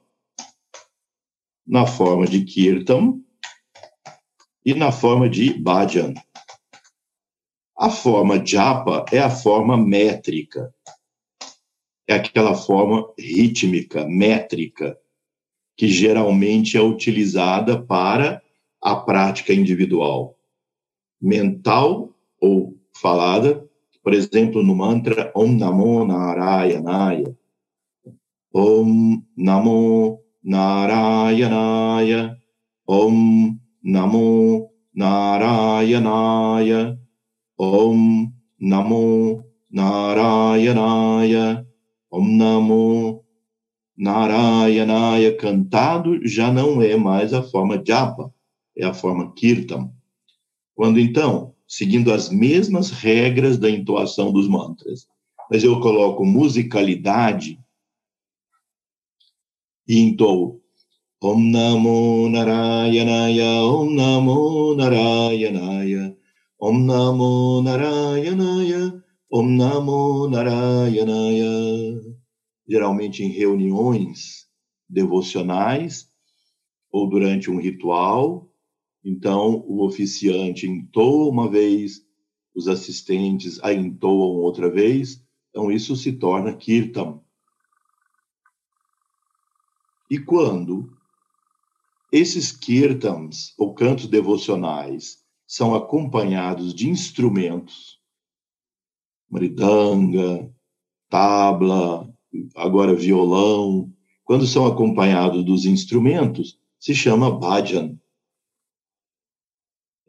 [1.64, 3.20] na forma de kirtan
[4.66, 6.12] e na forma de bhajan.
[7.78, 10.74] A forma japa é a forma métrica.
[12.08, 14.98] É aquela forma rítmica, métrica,
[15.76, 18.42] que geralmente é utilizada para
[18.82, 20.36] a prática individual,
[21.20, 23.69] mental ou falada,
[24.10, 27.32] por exemplo, no mantra Om Namo Narayanaya.
[28.52, 32.36] Om Namo Narayanaya.
[32.88, 36.98] Om Namo Narayanaya.
[37.56, 41.64] Om Namo Narayanaya.
[42.10, 43.24] Om Namo
[43.96, 48.34] Narayanaya cantado já não é mais a forma japa,
[48.76, 49.88] é a forma kirtan.
[50.74, 55.06] Quando então seguindo as mesmas regras da entoação dos mantras.
[55.48, 57.60] Mas eu coloco musicalidade
[59.86, 60.60] e entoo
[61.22, 66.16] Om Namo Narayanaya, Om Namo Narayanaya,
[66.60, 72.16] Om Namo Narayanaya, Om Namo Narayanaya.
[72.68, 74.48] Geralmente em reuniões
[74.88, 76.08] devocionais
[76.90, 78.49] ou durante um ritual,
[79.04, 82.04] então, o oficiante entoa uma vez,
[82.54, 87.20] os assistentes a entoam outra vez, então isso se torna kirtan.
[90.10, 90.92] E quando
[92.12, 98.00] esses kirtans, ou cantos devocionais, são acompanhados de instrumentos,
[99.30, 100.52] maridanga,
[101.08, 102.12] tabla,
[102.56, 103.92] agora violão,
[104.24, 107.96] quando são acompanhados dos instrumentos, se chama bhajan.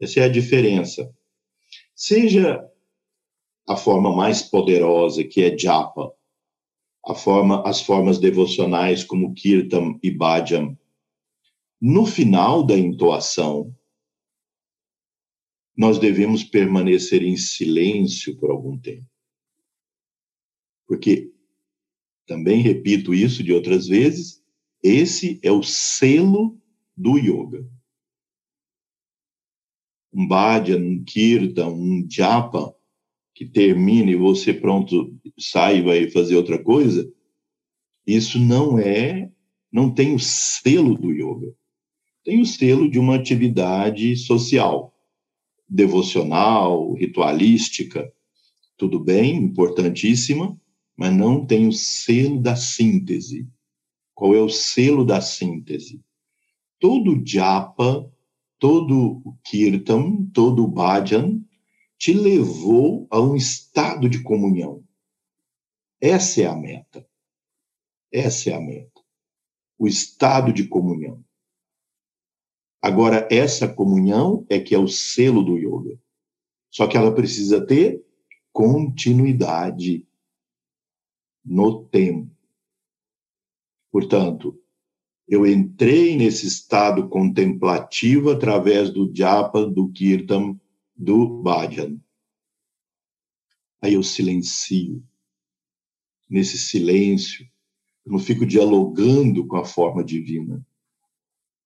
[0.02, 1.14] Essa é a diferença.
[1.94, 2.68] Seja
[3.68, 6.12] a forma mais poderosa, que é japa,
[7.06, 10.76] a forma, as formas devocionais como kirtan e bhajan,
[11.80, 13.72] no final da entoação,
[15.76, 19.06] nós devemos permanecer em silêncio por algum tempo.
[20.86, 21.32] Porque,
[22.26, 24.42] também repito isso de outras vezes,
[24.82, 26.60] esse é o selo
[26.96, 27.71] do yoga.
[30.12, 32.74] Um bhajan, um kirtan, um japa,
[33.34, 37.10] que termina e você pronto sai e vai fazer outra coisa,
[38.06, 39.30] isso não é,
[39.72, 41.54] não tem o selo do yoga.
[42.24, 44.94] Tem o selo de uma atividade social,
[45.68, 48.12] devocional, ritualística,
[48.76, 50.58] tudo bem, importantíssima,
[50.96, 53.48] mas não tem o selo da síntese.
[54.14, 56.00] Qual é o selo da síntese?
[56.78, 58.11] Todo japa,
[58.62, 61.44] todo kirtan, todo bhajan
[61.98, 64.84] te levou a um estado de comunhão.
[66.00, 67.04] Essa é a meta.
[68.12, 69.00] Essa é a meta.
[69.76, 71.24] O estado de comunhão.
[72.80, 76.00] Agora, essa comunhão é que é o selo do yoga.
[76.70, 78.06] Só que ela precisa ter
[78.52, 80.06] continuidade
[81.44, 82.30] no tempo.
[83.90, 84.61] Portanto,
[85.28, 90.58] eu entrei nesse estado contemplativo através do japa, do kirtan,
[90.96, 91.98] do bhajan.
[93.80, 95.02] Aí eu silencio.
[96.28, 97.46] Nesse silêncio,
[98.04, 100.64] eu não fico dialogando com a forma divina.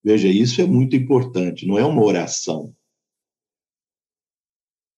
[0.02, 2.74] Veja, isso é muito importante, não é uma oração.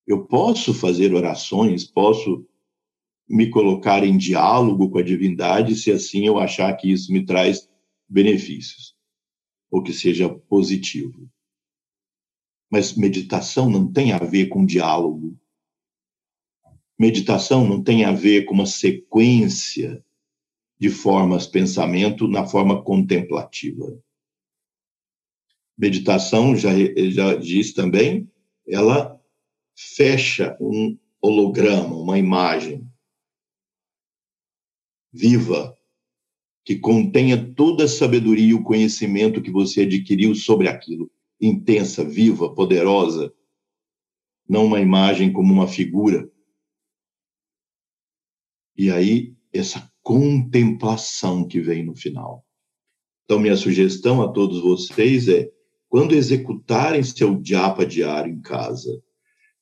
[0.06, 2.46] Eu posso fazer orações, posso
[3.28, 7.67] me colocar em diálogo com a divindade se assim eu achar que isso me traz
[8.08, 8.96] benefícios
[9.70, 11.28] ou que seja positivo.
[12.70, 15.38] Mas meditação não tem a ver com diálogo.
[16.98, 20.04] Meditação não tem a ver com uma sequência
[20.78, 24.00] de formas pensamento na forma contemplativa.
[25.76, 26.70] Meditação, já,
[27.10, 28.30] já diz também,
[28.66, 29.20] ela
[29.76, 32.84] fecha um holograma, uma imagem
[35.12, 35.77] viva,
[36.68, 41.10] que contenha toda a sabedoria e o conhecimento que você adquiriu sobre aquilo,
[41.40, 43.32] intensa, viva, poderosa,
[44.46, 46.30] não uma imagem como uma figura.
[48.76, 52.44] E aí, essa contemplação que vem no final.
[53.24, 55.50] Então, minha sugestão a todos vocês é:
[55.88, 59.02] quando executarem seu japa diário em casa,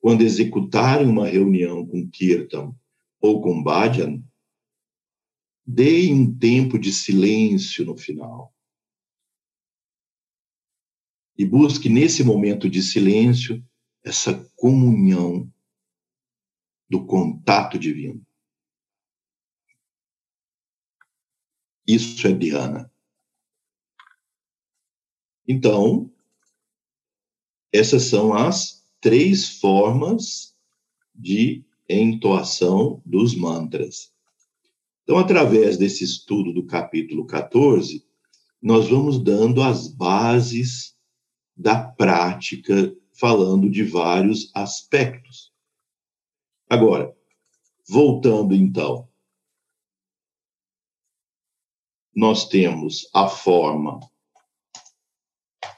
[0.01, 2.75] quando executarem uma reunião com Kirtan
[3.21, 4.21] ou com Bhajan,
[5.67, 8.55] Dei um tempo de silêncio no final.
[11.37, 13.63] E busque nesse momento de silêncio
[14.05, 15.53] essa comunhão
[16.89, 18.25] do contato divino.
[21.87, 22.91] Isso é Dhyana.
[25.49, 26.13] Então,
[27.73, 30.57] essas são as três formas
[31.15, 34.16] de entoação dos mantras.
[35.07, 38.05] Então, através desse estudo do capítulo 14,
[38.61, 40.97] nós vamos dando as bases
[41.57, 45.53] da prática, falando de vários aspectos.
[46.69, 47.17] Agora,
[47.89, 49.09] voltando então,
[52.13, 54.01] nós temos a forma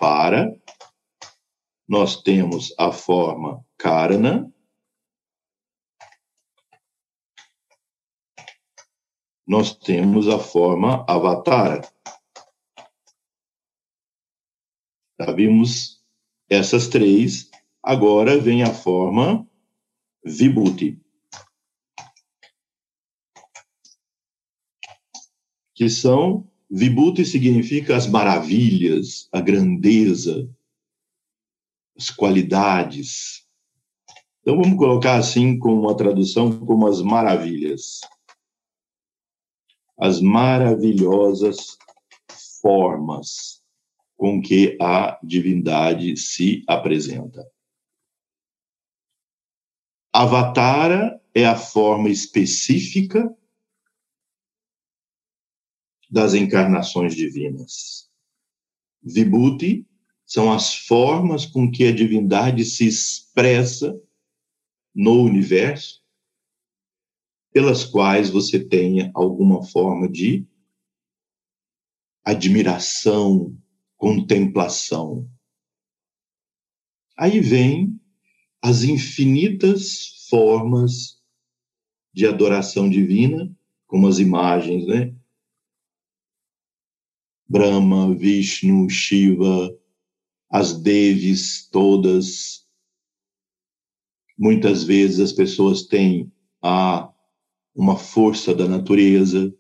[0.01, 0.59] para,
[1.87, 4.51] nós temos a forma karana,
[9.49, 11.90] nós temos a forma avatar.
[15.18, 16.05] Já vimos
[16.51, 17.51] essas três,
[17.82, 19.49] agora vem a forma
[20.22, 21.01] vibhuti.
[25.74, 30.46] Que são, vibhuti significa as maravilhas, a grandeza,
[31.96, 33.46] as qualidades.
[34.42, 38.01] Então vamos colocar assim com uma tradução como as maravilhas
[39.99, 41.76] as maravilhosas
[42.62, 43.62] formas
[44.16, 47.44] com que a divindade se apresenta.
[50.12, 53.32] Avatara é a forma específica
[56.11, 58.11] das encarnações divinas.
[59.03, 59.86] Vibhuti
[60.24, 64.01] são as formas com que a divindade se expressa
[64.94, 66.03] no universo
[67.53, 70.46] pelas quais você tenha alguma forma de
[72.24, 73.57] admiração,
[73.96, 75.28] contemplação.
[77.16, 77.99] Aí vem
[78.62, 81.22] as infinitas formas
[82.12, 83.51] de adoração divina,
[83.86, 85.14] como as imagens, né?
[87.49, 89.74] Brahma, Vishnu, Shiva,
[90.51, 92.68] as Devis todas,
[94.38, 96.32] Muitas vezes as pessoas têm
[96.62, 97.12] a,
[97.75, 99.55] uma força da natureza,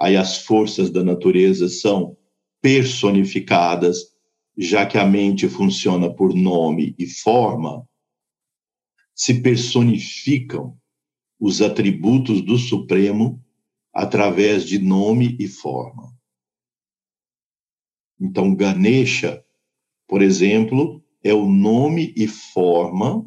[0.00, 2.16] aí as forças da natureza são
[2.60, 3.98] personificadas,
[4.56, 7.86] já que a mente funciona por nome e forma,
[9.14, 10.78] se personificam
[11.38, 13.42] os atributos do Supremo
[13.92, 16.14] através de nome e forma.
[18.20, 19.42] Então, Ganesha,
[20.06, 23.26] por exemplo, é o nome e forma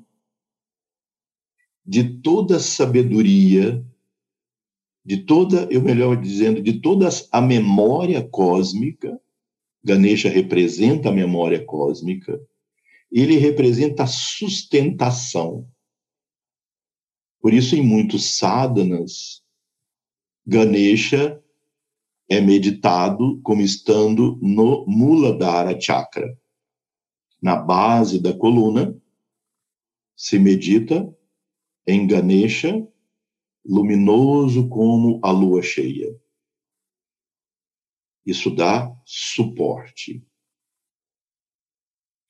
[1.86, 3.86] de toda a sabedoria,
[5.06, 9.20] de toda, eu melhor dizendo, de toda a memória cósmica.
[9.84, 12.40] Ganesha representa a memória cósmica.
[13.12, 15.68] Ele representa a sustentação.
[17.42, 19.44] Por isso, em muitos sadhanas,
[20.46, 21.42] Ganesha
[22.30, 26.38] é meditado como estando no Muladhara Chakra.
[27.42, 28.98] Na base da coluna,
[30.16, 31.14] se medita
[31.86, 32.88] em Ganesha,
[33.66, 36.20] luminoso como a lua cheia.
[38.26, 40.26] Isso dá suporte.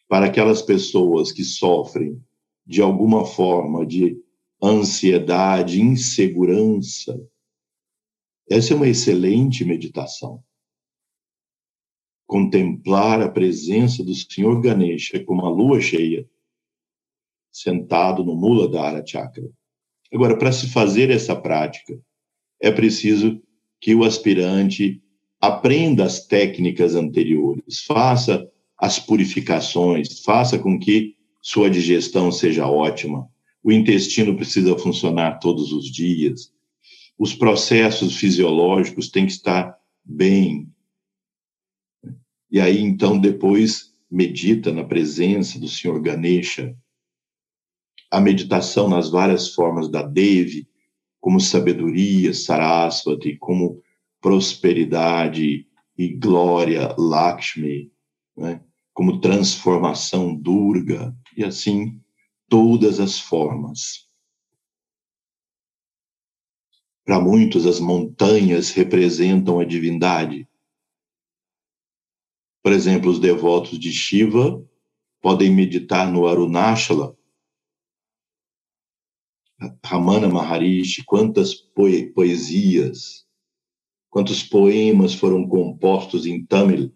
[0.08, 2.24] Para aquelas pessoas que sofrem
[2.66, 4.22] de alguma forma de
[4.62, 7.20] ansiedade, insegurança,
[8.50, 10.44] essa é uma excelente meditação.
[12.26, 16.30] Contemplar a presença do Senhor Ganesha como a lua cheia,
[17.52, 19.52] sentado no Mula Dara Chakra.
[20.14, 22.00] Agora, para se fazer essa prática,
[22.62, 23.42] é preciso
[23.82, 25.02] que o aspirante
[25.42, 28.48] aprenda as técnicas anteriores, faça
[28.78, 33.28] as purificações, faça com que sua digestão seja ótima.
[33.64, 36.54] O intestino precisa funcionar todos os dias
[37.18, 40.68] os processos fisiológicos têm que estar bem.
[42.52, 46.76] E aí, então, depois medita na presença do Senhor Ganesha.
[48.14, 50.70] A meditação nas várias formas da Devi,
[51.20, 53.82] como sabedoria, Sarasvati, como
[54.22, 55.66] prosperidade
[55.98, 57.92] e glória, Lakshmi,
[58.38, 58.64] né?
[58.94, 62.00] como transformação, Durga, e assim
[62.48, 64.08] todas as formas.
[67.04, 70.48] Para muitos, as montanhas representam a divindade.
[72.62, 74.64] Por exemplo, os devotos de Shiva
[75.20, 77.18] podem meditar no Arunachala.
[79.86, 83.26] Ramana Maharishi, quantas poesias,
[84.10, 86.94] quantos poemas foram compostos em Tamil,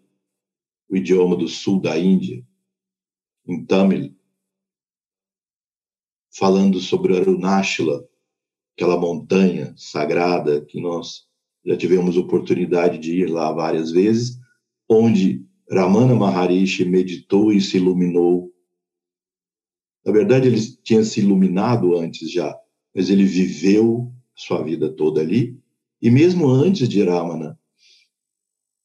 [0.89, 2.45] o idioma do sul da Índia,
[3.45, 4.15] em Tamil,
[6.37, 8.07] falando sobre Arunachala,
[8.75, 11.27] aquela montanha sagrada que nós
[11.65, 14.39] já tivemos oportunidade de ir lá várias vezes,
[14.89, 18.53] onde Ramana Maharishi meditou e se iluminou.
[20.07, 22.57] Na verdade, ele tinha se iluminado antes já,
[22.95, 25.59] mas ele viveu sua vida toda ali.
[26.01, 27.59] E mesmo antes de Ramana,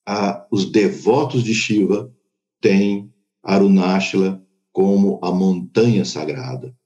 [0.07, 2.15] a, os devotos de Shiva
[2.61, 3.11] têm
[3.43, 6.77] Arunachala como a montanha sagrada,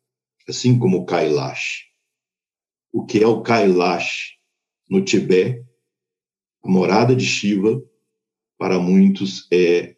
[0.49, 1.87] assim como Kailash
[2.97, 4.39] o que é o Kailash
[4.89, 5.63] no Tibete,
[6.65, 7.83] a morada de Shiva,
[8.57, 9.95] para muitos é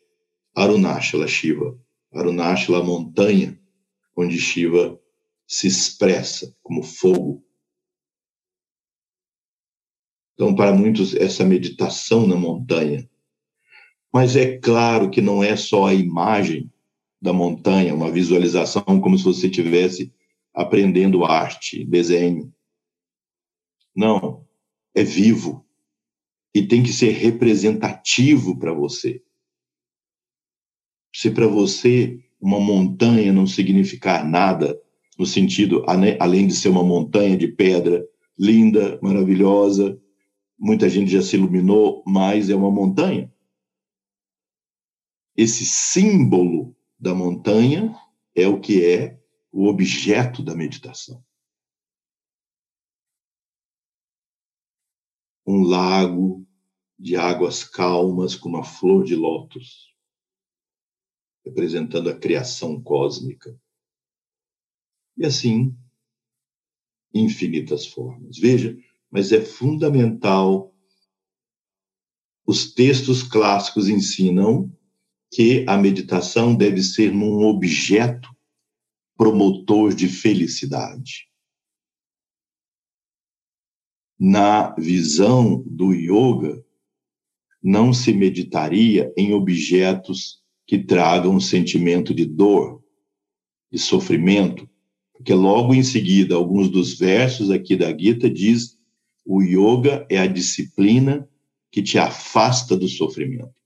[0.52, 1.78] Arunachala Shiva.
[2.12, 3.56] Arunachala, montanha
[4.20, 5.00] onde Shiva
[5.46, 7.44] se expressa como fogo.
[10.34, 13.08] Então, para muitos, essa meditação na montanha.
[14.12, 16.72] Mas é claro que não é só a imagem
[17.20, 20.12] da montanha, uma visualização como se você estivesse
[20.52, 22.52] aprendendo arte, desenho.
[23.94, 24.46] Não,
[24.94, 25.64] é vivo
[26.54, 29.22] e tem que ser representativo para você.
[31.14, 34.80] Se para você uma montanha não significar nada,
[35.18, 38.06] no sentido, além de ser uma montanha de pedra
[38.38, 40.00] linda, maravilhosa,
[40.58, 43.32] muita gente já se iluminou, mas é uma montanha.
[45.36, 47.94] Esse símbolo da montanha
[48.34, 49.18] é o que é
[49.50, 51.22] o objeto da meditação.
[55.48, 56.46] um lago
[56.98, 59.87] de águas calmas com uma flor de lótus,
[61.44, 63.58] representando a criação cósmica.
[65.16, 65.76] E assim,
[67.12, 68.38] infinitas formas.
[68.38, 68.76] Veja,
[69.10, 70.74] mas é fundamental.
[72.46, 74.72] Os textos clássicos ensinam
[75.32, 78.28] que a meditação deve ser num objeto
[79.16, 81.28] promotor de felicidade
[84.18, 86.64] na visão do yoga,
[87.62, 90.37] não se meditaria em objetos
[90.68, 92.84] que tragam um sentimento de dor,
[93.72, 94.68] de sofrimento,
[95.18, 98.78] Porque logo em seguida, alguns dos versos aqui da Gita diz
[99.26, 101.28] o yoga é a disciplina
[101.72, 103.60] que te afasta do sofrimento.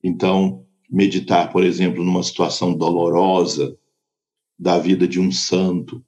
[0.00, 3.76] Então, meditar, por exemplo, numa situação dolorosa
[4.56, 6.04] da vida de um santo,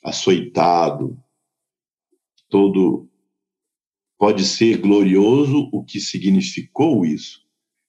[0.00, 1.20] açoitado,
[2.48, 3.10] todo
[4.18, 7.44] pode ser glorioso o que significou isso,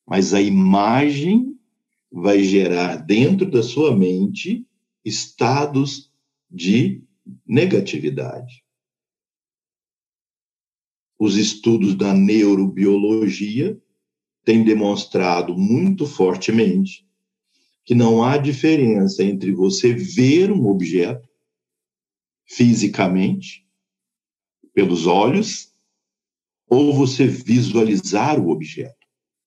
[0.05, 1.57] mas a imagem
[2.11, 4.65] vai gerar dentro da sua mente
[5.03, 6.11] estados
[6.49, 7.03] de
[7.45, 8.63] negatividade.
[11.19, 13.81] Os estudos da neurobiologia
[14.45, 17.07] têm demonstrado muito fortemente
[17.83, 21.27] que não há diferença entre você ver um objeto
[22.45, 23.65] fisicamente,
[24.73, 25.73] pelos olhos,
[26.67, 28.95] ou você visualizar o objeto.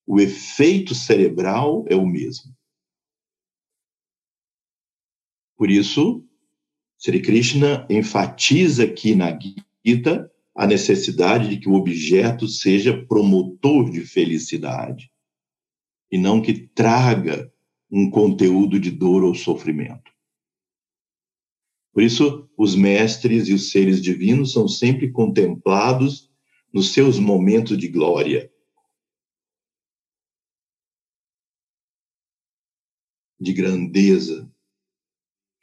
[0.06, 2.52] O efeito cerebral é o mesmo.
[5.56, 6.24] Por isso,
[6.98, 9.38] Sri Krishna enfatiza aqui na
[9.84, 15.10] Gita a necessidade de que o objeto seja promotor de felicidade
[16.10, 17.52] e não que traga
[17.90, 20.10] um conteúdo de dor ou sofrimento.
[21.92, 26.29] Por isso, os mestres e os seres divinos são sempre contemplados
[26.72, 28.50] nos seus momentos de glória,
[33.40, 34.50] de grandeza.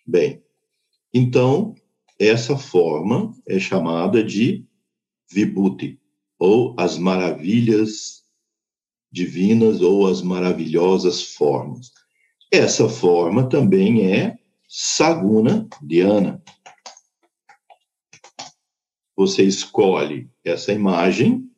[0.05, 0.43] Bem,
[1.13, 1.75] então,
[2.19, 4.65] essa forma é chamada de
[5.29, 5.99] Vibhuti,
[6.39, 8.23] ou as maravilhas
[9.11, 11.91] divinas, ou as maravilhosas formas.
[12.51, 14.37] Essa forma também é
[14.67, 16.41] Saguna Dhyana.
[19.17, 21.49] Você escolhe essa imagem,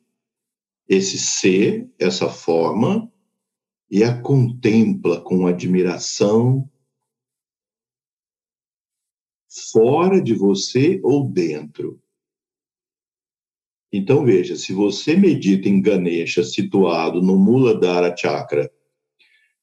[0.88, 3.12] esse ser, essa forma,
[3.90, 6.66] e a contempla com admiração,
[9.72, 12.00] fora de você ou dentro.
[13.92, 18.72] Então veja, se você medita em Ganesha situado no Muladhara Chakra,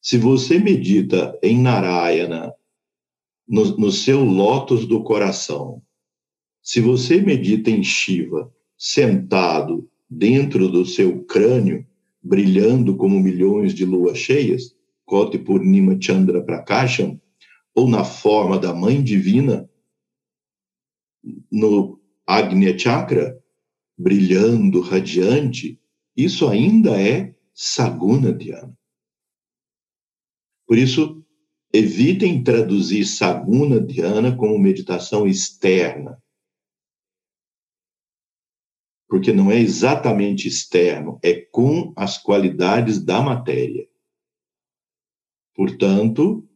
[0.00, 2.54] se você medita em Narayana
[3.48, 5.82] no, no seu lótus do coração,
[6.68, 11.86] se você medita em Shiva sentado dentro do seu crânio,
[12.22, 17.18] brilhando como milhões de luas cheias, Koti Purnima Chandra Prakasham,
[17.74, 19.66] ou na forma da Mãe Divina,
[21.50, 23.42] no Agnya Chakra,
[23.96, 25.80] brilhando, radiante,
[26.14, 28.76] isso ainda é Saguna Dhyana.
[30.66, 31.24] Por isso,
[31.72, 36.22] evitem traduzir Saguna Dhyana como meditação externa.
[39.08, 43.88] Porque não é exatamente externo, é com as qualidades da matéria.
[45.54, 46.46] Portanto,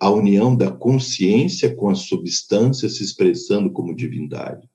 [0.00, 4.68] a união da consciência com a substância se expressando como divindade.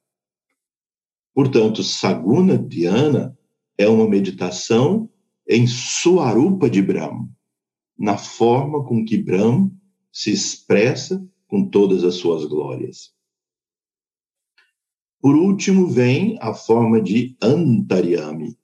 [1.34, 3.38] Portanto, Saguna Dhyana
[3.78, 5.10] é uma meditação
[5.48, 7.30] em Suarupa de Brahma,
[7.98, 9.72] na forma com que Brahma
[10.12, 13.14] se expressa com todas as suas glórias.
[15.22, 18.58] Por último, vem a forma de Antaryami.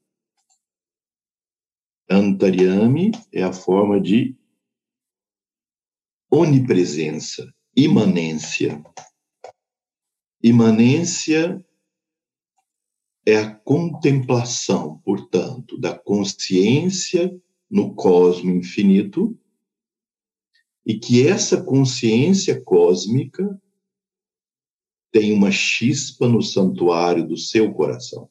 [2.09, 4.35] Antaryami é a forma de
[6.31, 8.83] onipresença, imanência.
[10.41, 11.63] Imanência
[13.23, 17.39] é a contemplação, portanto, da consciência
[17.69, 19.37] no cosmo infinito
[20.83, 23.61] e que essa consciência cósmica
[25.11, 28.29] tem uma chispa no santuário do seu coração.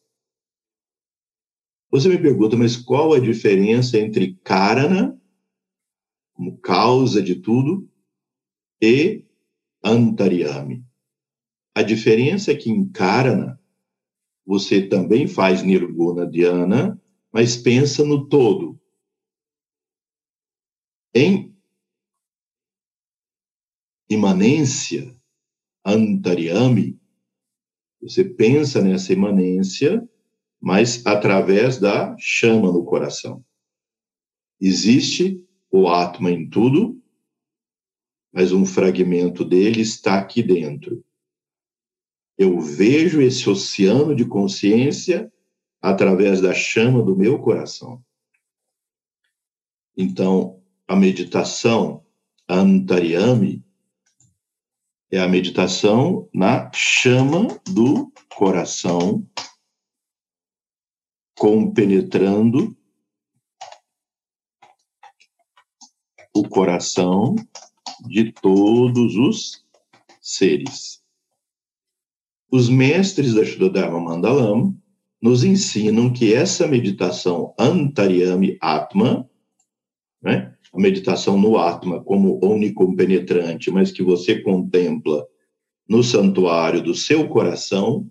[1.91, 5.21] Você me pergunta, mas qual a diferença entre Karana,
[6.35, 7.89] como causa de tudo,
[8.83, 9.25] e
[9.83, 10.85] Antaryami?
[11.75, 13.61] A diferença é que em Karana,
[14.45, 17.01] você também faz Nirguna Dhyana,
[17.33, 18.81] mas pensa no todo.
[21.15, 21.55] Em
[24.09, 25.17] imanência,
[25.87, 26.99] Antaryami,
[28.01, 30.07] você pensa nessa imanência,
[30.61, 33.45] mas através da chama no coração.
[34.61, 37.01] Existe o Atma em tudo,
[38.33, 41.05] mas um fragmento dele está aqui dentro
[42.39, 45.33] eu vejo esse oceano de consciência
[45.81, 48.03] através da chama do meu coração.
[49.97, 52.05] Então, a meditação
[52.49, 53.65] Antaryami
[55.11, 59.27] é a meditação na chama do coração,
[61.39, 62.77] compenetrando
[66.35, 67.35] o coração
[68.07, 69.65] de todos os
[70.21, 71.03] seres.
[72.51, 74.77] Os mestres da Shuddharma Mandalam
[75.21, 79.29] nos ensinam que essa meditação Antaryami Atma,
[80.21, 85.27] né, a meditação no Atma como onicompenetrante, mas que você contempla
[85.89, 88.11] no santuário do seu coração,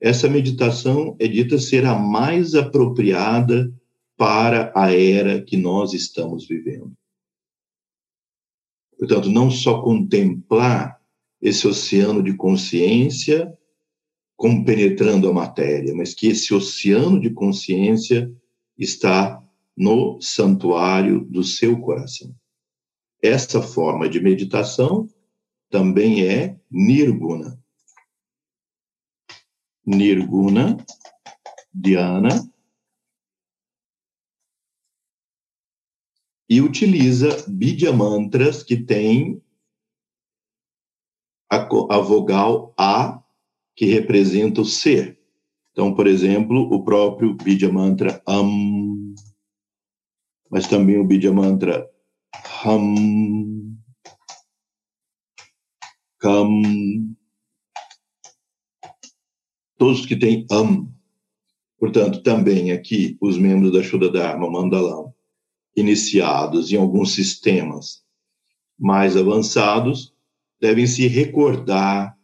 [0.00, 3.72] essa meditação é dita ser a mais apropriada
[4.16, 6.92] para a era que nós estamos vivendo.
[8.98, 11.00] Portanto, não só contemplar
[11.40, 13.50] esse oceano de consciência
[14.36, 18.30] compenetrando a matéria, mas que esse oceano de consciência
[18.78, 19.42] está
[19.80, 22.36] no santuário do seu coração.
[23.22, 25.08] Essa forma de meditação
[25.70, 27.58] também é nirguna.
[29.86, 30.76] Nirguna,
[31.72, 32.46] Dhyana,
[36.46, 39.42] e utiliza Bidya mantras que tem
[41.50, 43.22] a, a vogal A,
[43.74, 45.18] que representa o ser.
[45.72, 48.99] Então, por exemplo, o próprio Bidya mantra Am,
[50.50, 51.88] mas também o Bidya mantra
[52.64, 53.76] Ham,
[56.18, 56.62] Kam,
[59.78, 60.92] todos que têm Am.
[61.78, 65.14] Portanto, também aqui os membros da Shuddha Dharma Mandalam
[65.74, 68.02] iniciados em alguns sistemas
[68.78, 70.14] mais avançados
[70.60, 72.16] devem se recordar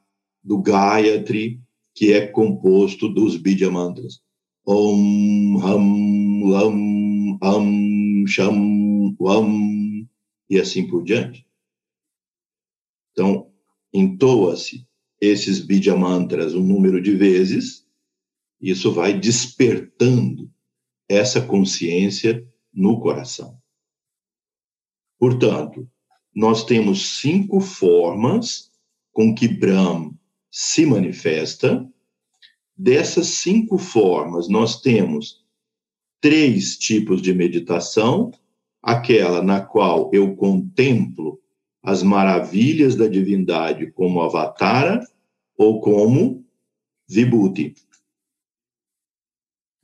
[0.42, 1.60] do Gayatri,
[1.94, 4.20] que é composto dos Bidya Mantras.
[4.66, 7.85] Om, Ham, Lam, Am,
[8.26, 10.06] Sham, Wam,
[10.48, 11.46] e assim por diante.
[13.12, 13.50] Então,
[13.92, 14.86] entoa-se
[15.20, 17.86] esses Bidya Mantras um número de vezes,
[18.60, 20.50] isso vai despertando
[21.08, 23.58] essa consciência no coração.
[25.18, 25.88] Portanto,
[26.34, 28.70] nós temos cinco formas
[29.12, 30.12] com que Brahm
[30.50, 31.88] se manifesta.
[32.76, 35.45] Dessas cinco formas, nós temos
[36.26, 38.32] três tipos de meditação:
[38.82, 41.40] aquela na qual eu contemplo
[41.80, 45.00] as maravilhas da divindade como avatara
[45.56, 46.44] ou como
[47.08, 47.76] vibhuti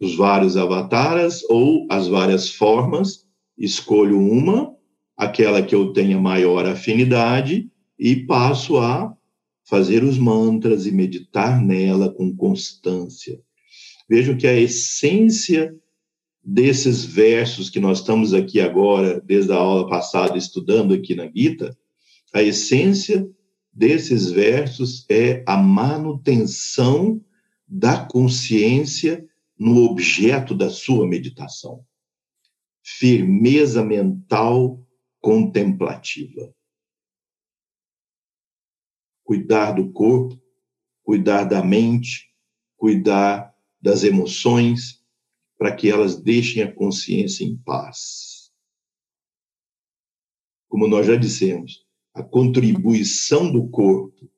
[0.01, 3.25] os vários avataras ou as várias formas,
[3.57, 4.75] escolho uma,
[5.17, 9.17] aquela que eu tenha maior afinidade, e passo a
[9.63, 13.41] fazer os mantras e meditar nela com constância.
[14.11, 15.73] Vejam que a essência
[16.45, 21.77] desses versos que nós estamos aqui agora, desde a aula passada, estudando aqui na Gita,
[22.33, 23.29] a essência
[23.73, 27.25] desses versos é a manutenção
[27.67, 29.27] da consciência
[29.59, 31.85] no objeto da sua meditação.
[32.83, 34.85] Firmeza mental
[35.21, 36.53] contemplativa.
[39.23, 40.39] Cuidar do corpo,
[41.03, 42.29] cuidar da mente,
[42.77, 45.02] cuidar das emoções,
[45.63, 48.51] para que elas deixem a consciência em paz.
[50.69, 54.29] Como nós já dissemos, a contribuição do corpo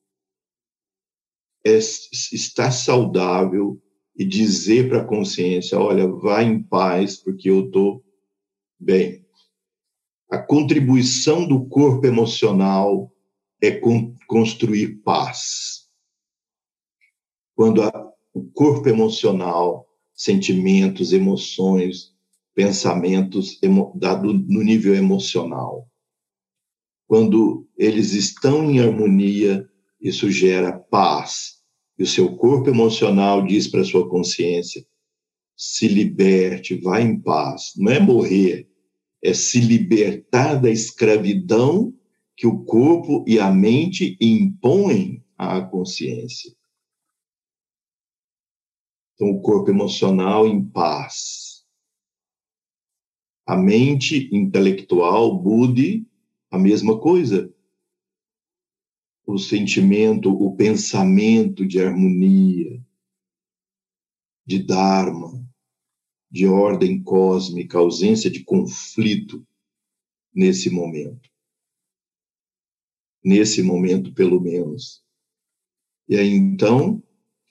[1.64, 3.83] é estar saudável
[4.14, 8.05] e dizer para a consciência: olha, vá em paz, porque eu estou
[8.79, 9.27] bem.
[10.31, 13.11] A contribuição do corpo emocional
[13.63, 15.88] é con construir paz.
[17.55, 22.14] Quando a, o corpo emocional, sentimentos, emoções,
[22.54, 23.58] pensamentos
[23.96, 25.88] dado no nível emocional,
[27.07, 29.68] quando eles estão em harmonia,
[30.00, 31.54] isso gera paz,
[31.99, 34.84] e o seu corpo emocional diz para a sua consciência:
[35.57, 37.72] se liberte, vá em paz.
[37.76, 38.68] Não é morrer,
[39.22, 41.92] é se libertar da escravidão
[42.36, 46.54] que o corpo e a mente impõem à consciência.
[49.14, 51.64] Então, o corpo emocional em paz.
[53.46, 56.07] A mente intelectual, Budi,
[56.50, 57.54] a mesma coisa
[59.26, 62.82] o sentimento, o pensamento de harmonia,
[64.46, 65.42] de Dharma,
[66.30, 69.46] de ordem cósmica, ausência de conflito
[70.34, 71.30] nesse momento.
[73.24, 75.03] Nesse momento, pelo menos.
[76.07, 77.03] E aí, então,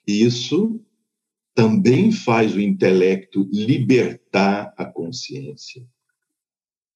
[0.06, 0.83] isso
[1.54, 5.86] também faz o intelecto libertar a consciência.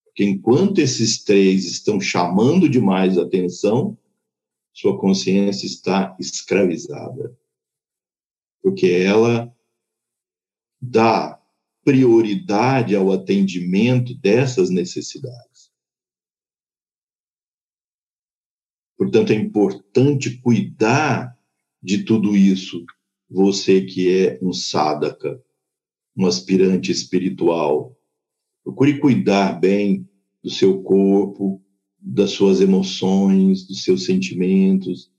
[0.03, 3.97] Porque enquanto esses três estão chamando demais a atenção,
[4.73, 7.37] sua consciência está escravizada.
[8.61, 9.55] Porque ela
[10.81, 11.41] dá
[11.83, 15.71] prioridade ao atendimento dessas necessidades.
[18.97, 21.37] Portanto, é importante cuidar
[21.81, 22.85] de tudo isso.
[23.29, 25.41] Você que é um sadhaka,
[26.17, 27.95] um aspirante espiritual,
[28.63, 30.09] procure cuidar bem
[30.43, 31.61] do seu corpo,
[31.99, 35.11] das suas emoções, dos seus sentimentos,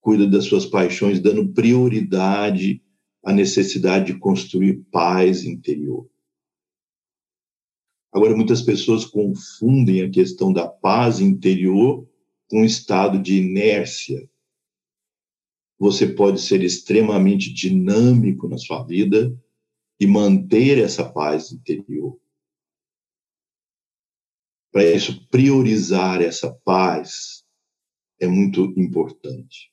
[0.00, 2.82] cuida das suas paixões, dando prioridade
[3.22, 6.06] à necessidade de construir paz interior.
[8.12, 12.06] Agora, muitas pessoas confundem a questão da paz interior
[12.46, 14.28] com um estado de inércia.
[15.78, 19.36] Você pode ser extremamente dinâmico na sua vida
[19.98, 22.18] e manter essa paz interior.
[24.70, 27.44] Para isso, priorizar essa paz
[28.20, 29.72] é muito importante.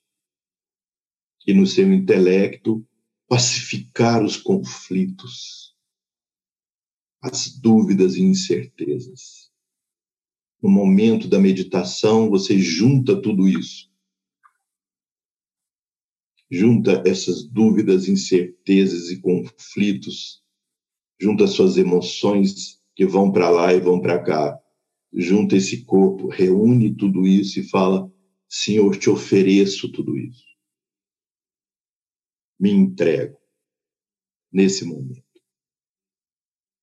[1.45, 2.85] E no seu intelecto,
[3.27, 5.75] pacificar os conflitos,
[7.21, 9.51] as dúvidas e incertezas.
[10.61, 13.90] No momento da meditação, você junta tudo isso.
[16.51, 20.43] Junta essas dúvidas, incertezas e conflitos,
[21.17, 24.61] junta suas emoções que vão para lá e vão para cá,
[25.13, 28.11] junta esse corpo, reúne tudo isso e fala:
[28.49, 30.43] Senhor, te ofereço tudo isso.
[32.59, 33.37] Me entrego
[34.51, 35.23] nesse momento.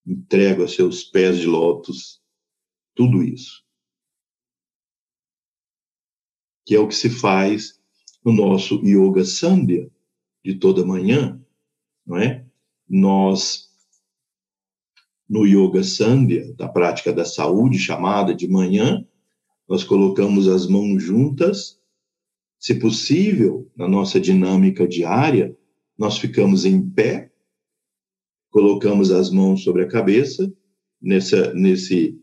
[0.07, 2.23] Entrego a seus pés de lótus
[2.95, 3.62] tudo isso.
[6.65, 7.78] Que é o que se faz
[8.24, 9.90] no nosso Yoga Sandhya
[10.45, 11.40] de toda manhã,
[12.07, 12.45] não é?
[12.89, 13.69] Nós
[15.28, 19.07] no Yoga Sandhya, da prática da saúde, chamada de manhã,
[19.69, 21.78] nós colocamos as mãos juntas.
[22.59, 25.55] Se possível, na nossa dinâmica diária,
[25.99, 27.31] nós ficamos em pé,
[28.51, 30.51] colocamos as mãos sobre a cabeça,
[31.01, 32.19] nessa, nesse,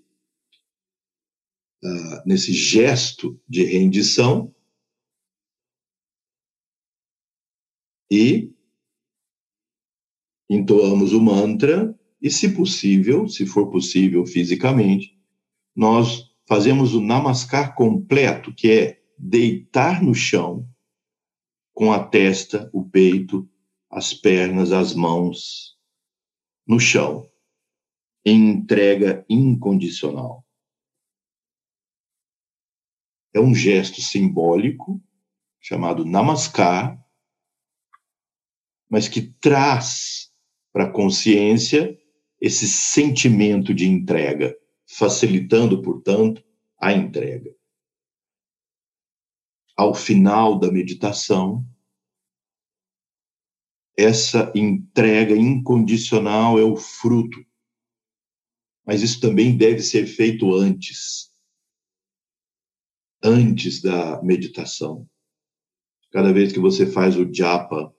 [1.84, 4.55] uh, nesse gesto de rendição,
[8.10, 8.53] e
[10.49, 15.19] entoamos o mantra e, se possível, se for possível fisicamente,
[15.76, 20.68] nós fazemos o namaskar completo, que é deitar no chão
[21.73, 23.49] com a testa, o peito,
[23.90, 25.77] as pernas, as mãos
[26.65, 27.30] no chão,
[28.26, 30.45] em entrega incondicional.
[33.34, 35.03] É um gesto simbólico
[35.60, 37.05] chamado namaskar,
[38.90, 40.32] mas que traz
[40.72, 41.98] para a consciência
[42.40, 44.56] esse sentimento de entrega,
[44.86, 46.44] facilitando, portanto,
[46.78, 47.56] a entrega.
[49.76, 51.66] Ao final da meditação,
[53.98, 57.45] essa entrega incondicional é o fruto.
[58.86, 61.34] Mas isso também deve ser feito antes.
[63.24, 65.10] Antes da meditação.
[66.12, 67.94] Cada vez que você faz o japa,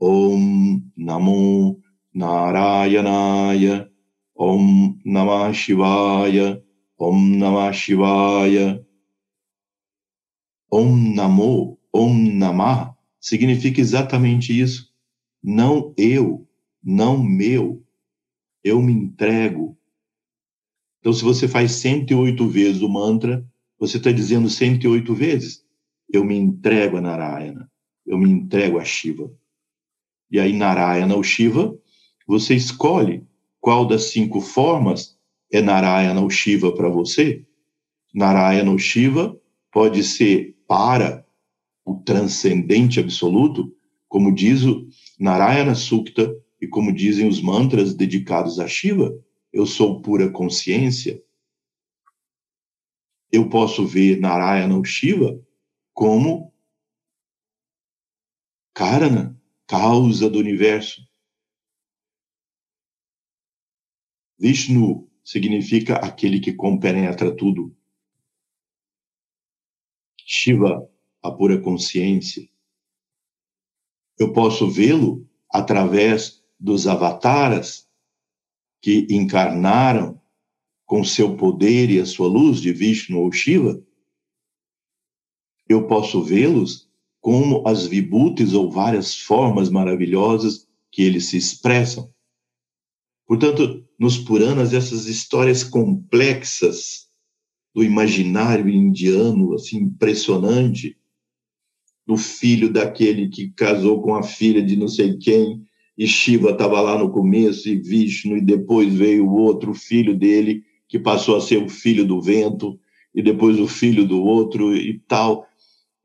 [0.00, 1.78] Om Namo
[2.14, 3.90] Narayanaya
[4.40, 6.62] Om Namah Shivaya,
[6.98, 8.82] Om Namah Shivaya.
[10.72, 14.90] Om Namo, Om Namah, significa exatamente isso.
[15.42, 16.48] Não eu,
[16.82, 17.84] não meu.
[18.64, 19.76] Eu me entrego.
[21.00, 23.46] Então, se você faz 108 vezes o mantra,
[23.78, 25.62] você está dizendo 108 vezes:
[26.10, 27.70] Eu me entrego a Narayana,
[28.06, 29.30] eu me entrego a Shiva.
[30.30, 31.76] E aí, Narayana ou Shiva,
[32.26, 33.26] você escolhe
[33.60, 35.18] qual das cinco formas
[35.52, 37.44] é Narayana ou Shiva para você?
[38.14, 39.38] Narayana ou Shiva
[39.72, 41.26] pode ser para
[41.84, 43.74] o transcendente absoluto,
[44.08, 44.86] como diz o
[45.18, 49.12] Narayana Sukta e como dizem os mantras dedicados a Shiva,
[49.52, 51.22] eu sou pura consciência.
[53.32, 55.40] Eu posso ver Narayana ou Shiva
[55.92, 56.52] como
[58.74, 59.39] Karana,
[59.70, 61.00] causa do universo.
[64.36, 67.72] Vishnu significa aquele que compenetra tudo.
[70.26, 70.90] Shiva,
[71.22, 72.50] a pura consciência.
[74.18, 77.88] Eu posso vê-lo através dos avataras
[78.82, 80.20] que encarnaram
[80.84, 83.80] com seu poder e a sua luz de Vishnu ou Shiva.
[85.68, 86.89] Eu posso vê-los
[87.20, 92.10] como as vibhutis ou várias formas maravilhosas que eles se expressam.
[93.26, 97.08] Portanto, nos Puranas, essas histórias complexas
[97.74, 100.96] do imaginário indiano, assim, impressionante,
[102.06, 105.62] do filho daquele que casou com a filha de não sei quem,
[105.96, 110.64] e Shiva estava lá no começo, e Vishnu, e depois veio o outro filho dele,
[110.88, 112.80] que passou a ser o filho do vento,
[113.14, 115.46] e depois o filho do outro e tal.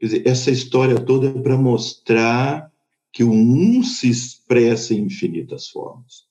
[0.01, 2.71] Dizer, essa história toda é para mostrar
[3.11, 6.27] que o um se expressa em infinitas formas.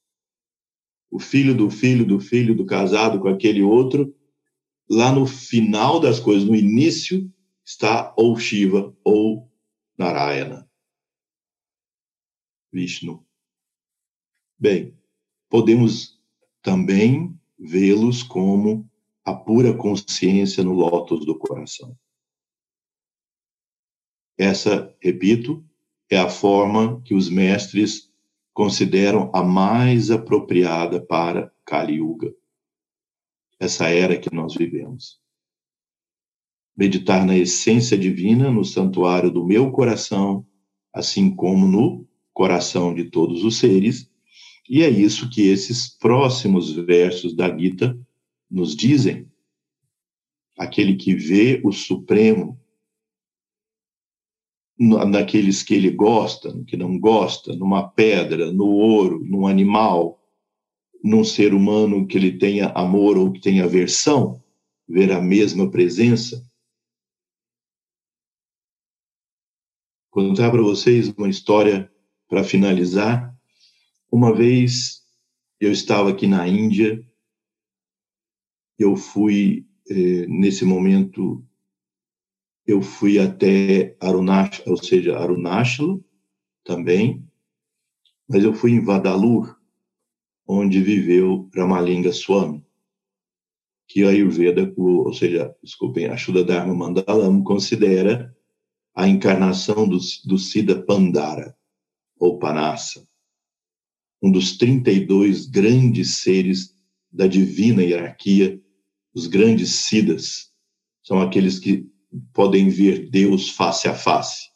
[1.11, 4.15] O filho do filho do filho do casado com aquele outro,
[4.89, 7.33] lá no final das coisas, no início,
[7.65, 9.51] está ou Shiva ou
[9.97, 10.69] Narayana.
[12.71, 13.25] Vishnu.
[14.59, 14.95] Bem,
[15.49, 16.21] podemos
[16.61, 18.91] também vê-los como
[19.25, 21.97] a pura consciência no lótus do coração.
[24.37, 25.65] Essa, repito,
[26.11, 28.11] é a forma que os mestres
[28.53, 32.33] consideram a mais apropriada para Kali Yuga,
[33.59, 35.19] essa era que nós vivemos.
[36.77, 40.47] Meditar na essência divina no santuário do meu coração,
[40.93, 44.11] assim como no coração de todos os seres,
[44.69, 47.99] e é isso que esses próximos versos da Gita
[48.51, 49.31] nos dizem.
[50.59, 52.61] Aquele que vê o Supremo
[54.79, 60.21] naqueles que ele gosta, no que não gosta, numa pedra, no ouro, num animal,
[61.03, 64.43] num ser humano que ele tenha amor ou que tenha aversão,
[64.89, 66.45] ver a mesma presença.
[70.11, 71.91] Contar para vocês uma história
[72.29, 73.37] para finalizar.
[74.11, 75.03] Uma vez
[75.61, 77.05] eu estava aqui na Índia,
[78.79, 81.45] eu fui, eh, nesse momento,
[82.67, 86.01] eu fui até Arunachala, ou seja, Arunachala
[86.65, 87.27] também,
[88.29, 89.57] mas eu fui em Vadalur,
[90.47, 92.65] onde viveu Ramalinga Swami,
[93.87, 98.35] que a Ayurveda, ou seja, desculpem, a Shuddha Dharma Mandalam considera
[98.95, 101.57] a encarnação do, do Siddha Pandara,
[102.19, 103.07] ou Panassa,
[104.23, 106.75] um dos 32 grandes seres
[107.13, 108.61] da divina hierarquia,
[109.15, 110.51] os grandes Siddhas,
[111.03, 111.87] são aqueles que
[112.33, 114.51] podem ver Deus face a face,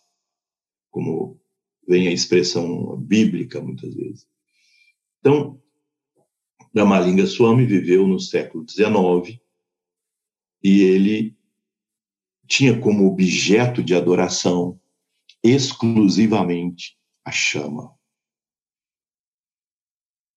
[0.90, 1.40] como
[1.86, 4.26] vem a expressão bíblica muitas vezes.
[5.20, 5.60] Então,
[6.76, 9.40] Ramalinga Swami viveu no século XIX
[10.62, 11.36] e ele
[12.46, 14.80] tinha como objeto de adoração
[15.42, 17.94] exclusivamente a chama.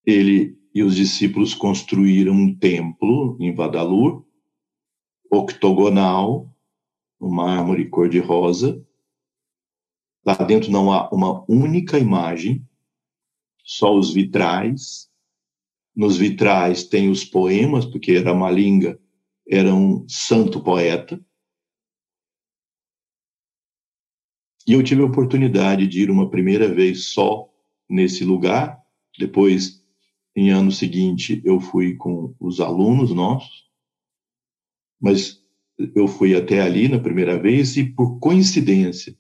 [0.06, 4.26] Ele e os discípulos construíram um templo em Vadalur,
[5.30, 6.54] octogonal,
[7.22, 8.84] no mármore cor-de-rosa.
[10.26, 12.68] Lá dentro não há uma única imagem,
[13.64, 15.10] só os vitrais.
[15.96, 19.00] Nos vitrais tem os poemas, porque Ramalinga
[19.48, 21.24] era um santo poeta.
[24.68, 27.50] E eu tive a oportunidade de ir uma primeira vez só
[27.90, 28.82] nesse lugar.
[29.18, 29.84] Depois,
[30.36, 33.70] em ano seguinte, eu fui com os alunos nossos.
[35.00, 35.41] Mas
[35.96, 39.18] eu fui até ali na primeira vez e, por coincidência,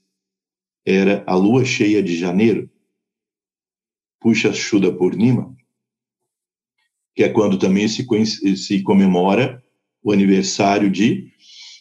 [0.85, 2.69] era a lua cheia de janeiro,
[4.19, 5.55] Puxa Shuddha Purnima,
[7.15, 8.05] que é quando também se,
[8.55, 9.63] se comemora
[10.03, 11.31] o aniversário de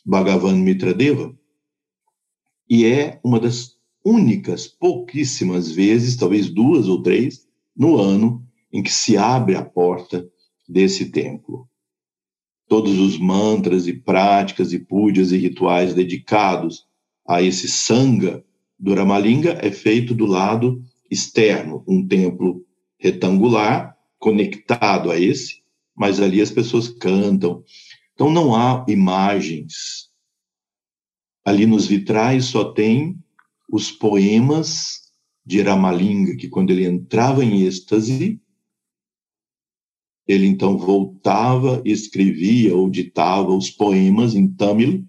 [0.05, 1.36] Bhagavan Mitradeva.
[2.69, 7.47] E é uma das únicas, pouquíssimas vezes, talvez duas ou três,
[7.77, 10.28] no ano em que se abre a porta
[10.69, 11.69] desse templo
[12.70, 16.86] todos os mantras e práticas e pujas e rituais dedicados
[17.26, 18.44] a esse sanga
[18.78, 20.80] do Ramalinga é feito do lado
[21.10, 22.64] externo, um templo
[22.97, 25.64] retangular conectado a esse,
[25.97, 27.64] mas ali as pessoas cantam.
[28.14, 30.09] Então não há imagens.
[31.44, 33.18] Ali nos vitrais só tem
[33.68, 35.10] os poemas
[35.44, 38.40] de Ramalinga, que quando ele entrava em êxtase,
[40.31, 45.05] ele então voltava, escrevia ou ditava os poemas em Tamil,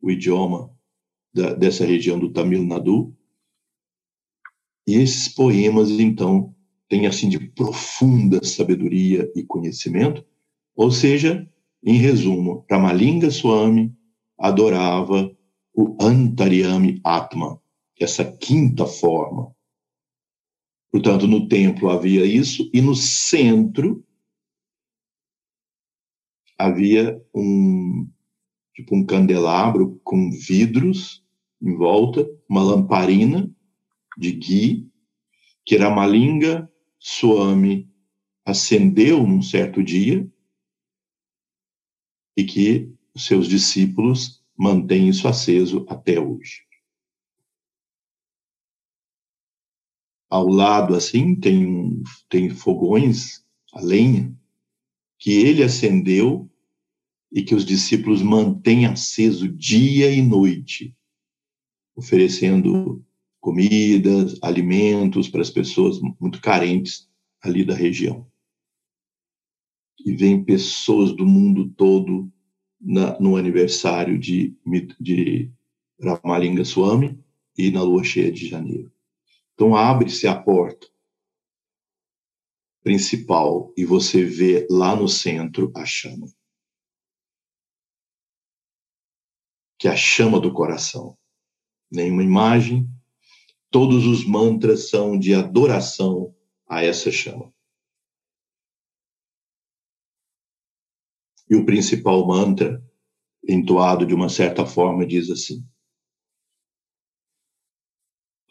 [0.00, 0.70] o idioma
[1.34, 3.14] da, dessa região do Tamil Nadu.
[4.86, 6.54] E esses poemas, então,
[6.88, 10.24] têm assim de profunda sabedoria e conhecimento,
[10.74, 11.46] ou seja,
[11.84, 13.94] em resumo, Ramalinga Swami
[14.38, 15.30] adorava
[15.74, 17.60] o Antaryami Atma,
[18.00, 19.54] essa quinta forma.
[20.90, 24.02] Portanto, no templo havia isso, e no centro
[26.66, 28.08] havia um
[28.74, 31.22] tipo um candelabro com vidros
[31.60, 33.50] em volta, uma lamparina
[34.16, 34.90] de ghee
[35.64, 37.88] que Ramalinga Swami
[38.44, 40.28] acendeu num certo dia
[42.36, 46.66] e que seus discípulos mantêm isso aceso até hoje.
[50.30, 54.34] Ao lado, assim, tem, tem fogões a lenha
[55.18, 56.50] que ele acendeu
[57.32, 60.94] e que os discípulos mantêm aceso dia e noite,
[61.96, 63.02] oferecendo
[63.40, 67.08] comidas, alimentos para as pessoas muito carentes
[67.40, 68.30] ali da região.
[70.04, 72.30] E vem pessoas do mundo todo
[72.80, 74.54] na, no aniversário de,
[75.00, 75.50] de
[76.00, 77.18] Ramalinga Swami
[77.56, 78.92] e na lua cheia de janeiro.
[79.54, 80.86] Então abre-se a porta
[82.82, 86.26] principal e você vê lá no centro a chama.
[89.82, 91.18] Que é a chama do coração.
[91.90, 92.88] Nenhuma imagem,
[93.68, 96.32] todos os mantras são de adoração
[96.68, 97.52] a essa chama.
[101.50, 102.80] E o principal mantra,
[103.42, 105.66] entoado de uma certa forma, diz assim: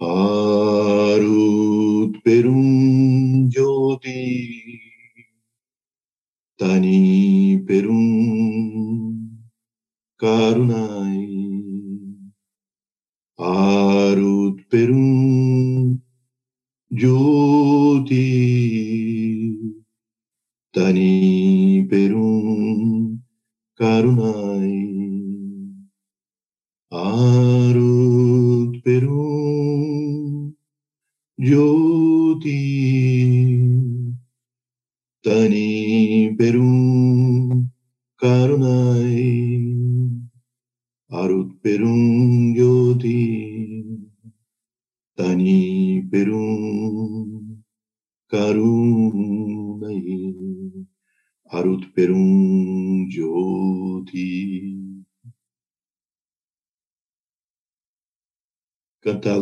[0.01, 1.31] Arut
[2.23, 4.81] Perum Jyoti
[6.57, 9.39] Tani Perum
[10.17, 11.00] Karunai
[14.11, 16.01] Arut Perum
[16.91, 18.27] Jyoti
[20.73, 23.19] Tani Perum
[23.79, 24.50] Karunai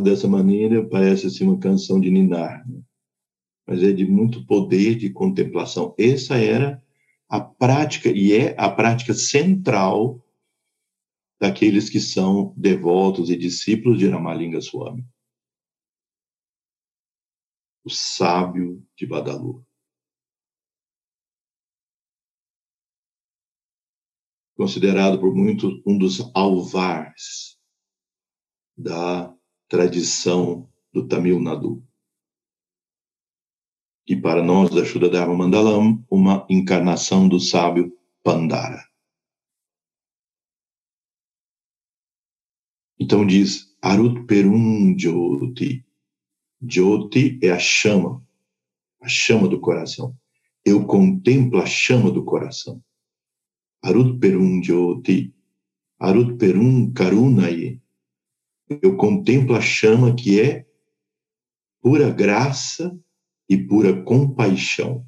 [0.01, 2.81] Dessa maneira parece assim uma canção de Ninar, né?
[3.67, 5.93] mas é de muito poder de contemplação.
[5.97, 6.83] Essa era
[7.29, 10.25] a prática, e é a prática central
[11.39, 15.05] daqueles que são devotos e discípulos de Ramalinga Swami.
[17.85, 19.65] O sábio de Badalu.
[24.57, 27.57] Considerado por muitos um dos alvares
[28.75, 29.33] da
[29.69, 31.81] tradição do Tamil Nadu.
[34.07, 38.83] E para nós da Shuddha Dharma Mandalam, uma encarnação do sábio Pandara.
[42.99, 45.85] Então diz Arut Perum Jyoti.
[46.61, 48.25] Jyoti é a chama,
[48.99, 50.17] a chama do coração.
[50.65, 52.83] Eu contemplo a chama do coração.
[53.83, 55.33] Arut Perum Jyoti.
[55.99, 57.79] Arut Perum Karunaye.
[58.69, 60.67] Eu contemplo a chama que é
[61.81, 62.97] pura graça
[63.49, 65.05] e pura compaixão.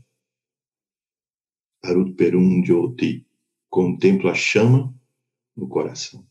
[1.83, 3.25] Arut Perum Jyoti.
[3.69, 4.93] Contemplo a chama
[5.55, 6.27] no coração.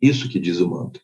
[0.00, 1.02] Isso que diz o mantra.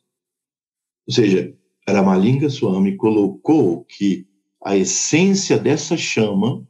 [1.07, 1.55] Ou seja,
[1.87, 4.27] Ramalinga Swami colocou que
[4.65, 6.67] a essência dessa chama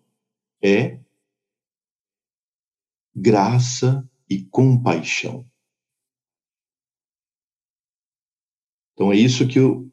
[0.60, 0.98] é
[3.14, 5.48] graça e compaixão.
[8.94, 9.90] Então é isso que o,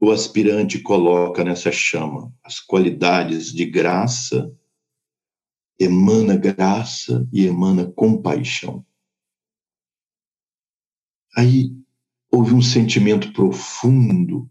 [0.00, 4.52] o aspirante coloca nessa chama, as qualidades de graça,
[5.78, 8.84] emana graça e emana compaixão.
[11.36, 11.72] Aí
[12.30, 14.50] houve um sentimento profundo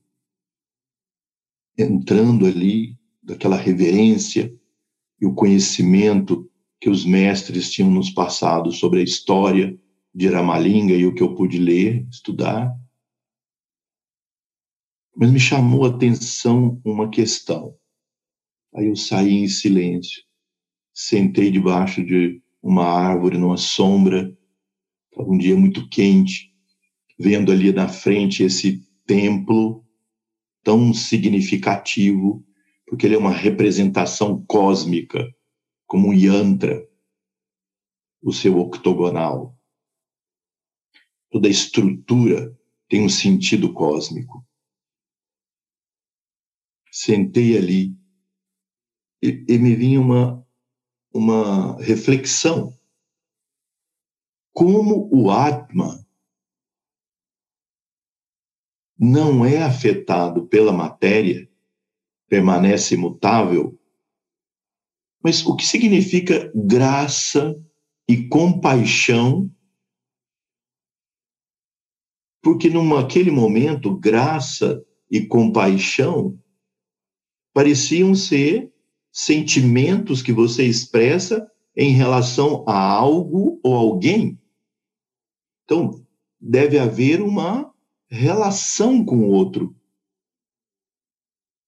[1.77, 4.53] entrando ali, daquela reverência
[5.21, 6.49] e o conhecimento
[6.79, 9.77] que os mestres tinham nos passado sobre a história
[10.13, 12.73] de Ramalinga e o que eu pude ler, estudar.
[15.15, 17.76] Mas me chamou a atenção uma questão.
[18.76, 20.22] Aí eu saí em silêncio,
[20.94, 24.36] sentei debaixo de uma árvore, numa sombra,
[25.18, 26.53] um dia muito quente,
[27.18, 29.86] vendo ali na frente esse templo
[30.64, 32.45] tão significativo,
[32.86, 35.27] porque ele é uma representação cósmica,
[35.86, 36.88] como um yantra,
[38.22, 39.57] o seu octogonal.
[41.31, 42.57] Toda a estrutura
[42.88, 44.45] tem um sentido cósmico.
[47.01, 47.97] Sentei ali
[49.23, 50.45] e, e me vinha uma,
[51.13, 52.77] uma reflexão.
[54.51, 56.05] Como o Atma
[58.99, 61.49] não é afetado pela matéria,
[62.27, 63.80] permanece imutável.
[65.23, 67.55] Mas o que significa graça
[68.09, 69.49] e compaixão?
[72.43, 76.38] Porque naquele momento, graça e compaixão
[77.60, 78.72] pareciam ser
[79.11, 81.45] sentimentos que você expressa
[81.76, 84.40] em relação a algo ou alguém.
[85.65, 86.02] Então,
[86.40, 87.69] deve haver uma
[88.10, 89.76] relação com o outro.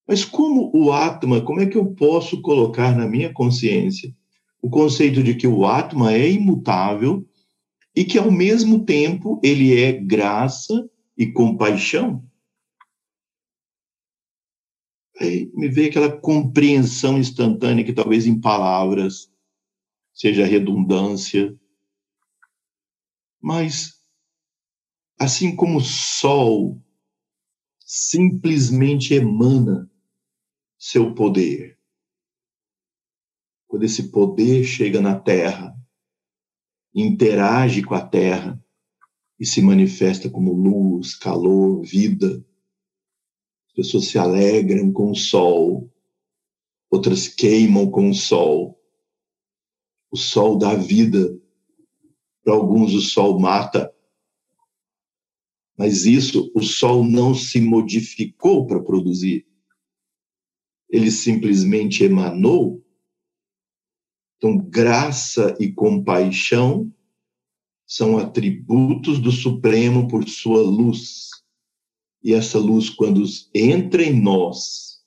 [0.08, 4.16] Mas como o Atma, como é que eu posso colocar na minha consciência
[4.62, 7.28] o conceito de que o Atma é imutável
[7.94, 12.24] e que, ao mesmo tempo, ele é graça e compaixão?
[15.22, 19.31] Aí me veio aquela compreensão instantânea que talvez em palavras
[20.15, 21.56] seja redundância,
[23.39, 24.02] mas
[25.19, 26.81] assim como o sol
[27.85, 29.88] simplesmente emana
[30.76, 31.77] seu poder.
[33.68, 35.77] Quando esse poder chega na Terra,
[36.95, 38.60] interage com a Terra
[39.39, 42.43] e se manifesta como luz, calor, vida,
[43.72, 45.89] as pessoas se alegram com o sol,
[46.89, 48.77] outras queimam com o sol.
[50.11, 51.39] O sol dá vida,
[52.43, 53.91] para alguns o sol mata,
[55.81, 59.48] mas isso o Sol não se modificou para produzir.
[60.88, 62.85] Ele simplesmente emanou.
[64.38, 66.93] Então, graça e compaixão
[67.84, 71.31] são atributos do Supremo por sua luz.
[72.23, 73.23] E essa luz, quando
[73.53, 75.02] entra em nós,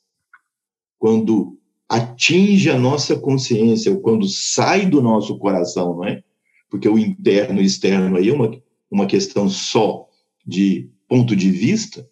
[0.97, 6.23] quando atinge a nossa consciência, ou quando sai do nosso coração, não é?
[6.69, 8.51] Porque o interno e externo aí é uma,
[8.89, 10.07] uma questão só
[10.45, 12.09] de ponto de vista,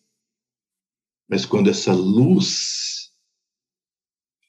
[1.27, 3.11] mas quando essa luz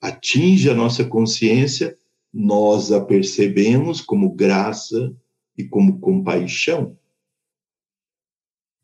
[0.00, 1.96] atinge a nossa consciência,
[2.32, 5.16] nós a percebemos como graça
[5.56, 6.98] e como compaixão,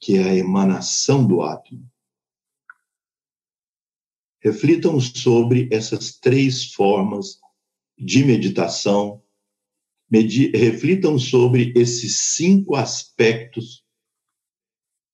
[0.01, 1.87] que é a emanação do átomo.
[4.43, 7.39] Reflitam sobre essas três formas
[7.99, 9.23] de meditação,
[10.11, 13.85] medi reflitam sobre esses cinco aspectos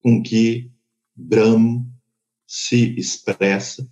[0.00, 0.70] com que
[1.16, 1.84] Brahma
[2.46, 3.90] se expressa,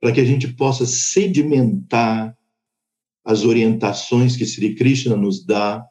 [0.00, 2.36] para que a gente possa sedimentar
[3.22, 5.86] as orientações que Sri Krishna nos dá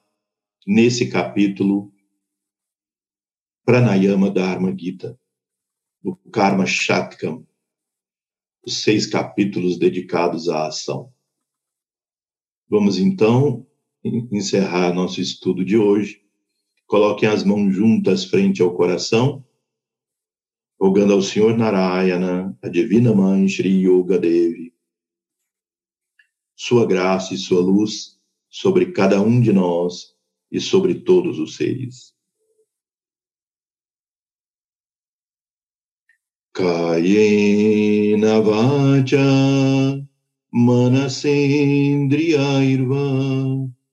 [0.66, 1.95] nesse capítulo
[3.66, 5.20] Pranayama Dharma Gita,
[6.02, 7.46] do Karma Shatkam,
[8.66, 11.12] os seis capítulos dedicados à ação.
[12.70, 13.66] Vamos então
[14.32, 16.26] encerrar nosso estudo de hoje
[16.88, 19.44] Coloquem as mãos juntas frente ao coração,
[20.80, 24.74] rogando ao Senhor Narayana, a Divina Mãe Sri Yoga Devi,
[26.56, 30.16] sua graça e sua luz sobre cada um de nós
[30.52, 32.15] e sobre todos os seres.
[36.56, 39.28] Kayena vacha
[40.56, 43.06] manasendriyairva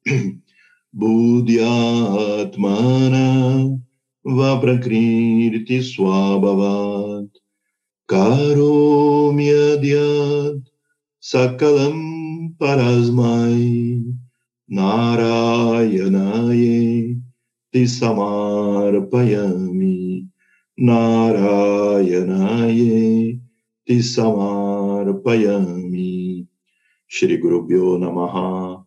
[0.98, 3.26] Budhyatmana
[4.24, 7.26] vaprakirti swabhavat.
[8.06, 9.42] Karomyadyat
[11.18, 11.98] sakalam
[12.60, 14.06] parasmai
[14.70, 16.78] narayanaye
[17.74, 20.31] tisamarpayami.
[20.78, 23.38] Narayanaye
[23.84, 26.48] Tisamarpayami
[27.06, 28.82] Shri Gurubhyo Namaha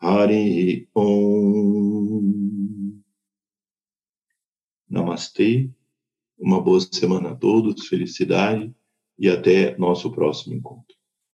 [0.00, 3.02] Hari Om.
[4.90, 5.70] Namastê,
[6.36, 8.74] uma boa semana a todos, felicidade
[9.16, 10.97] e até nosso próximo encontro.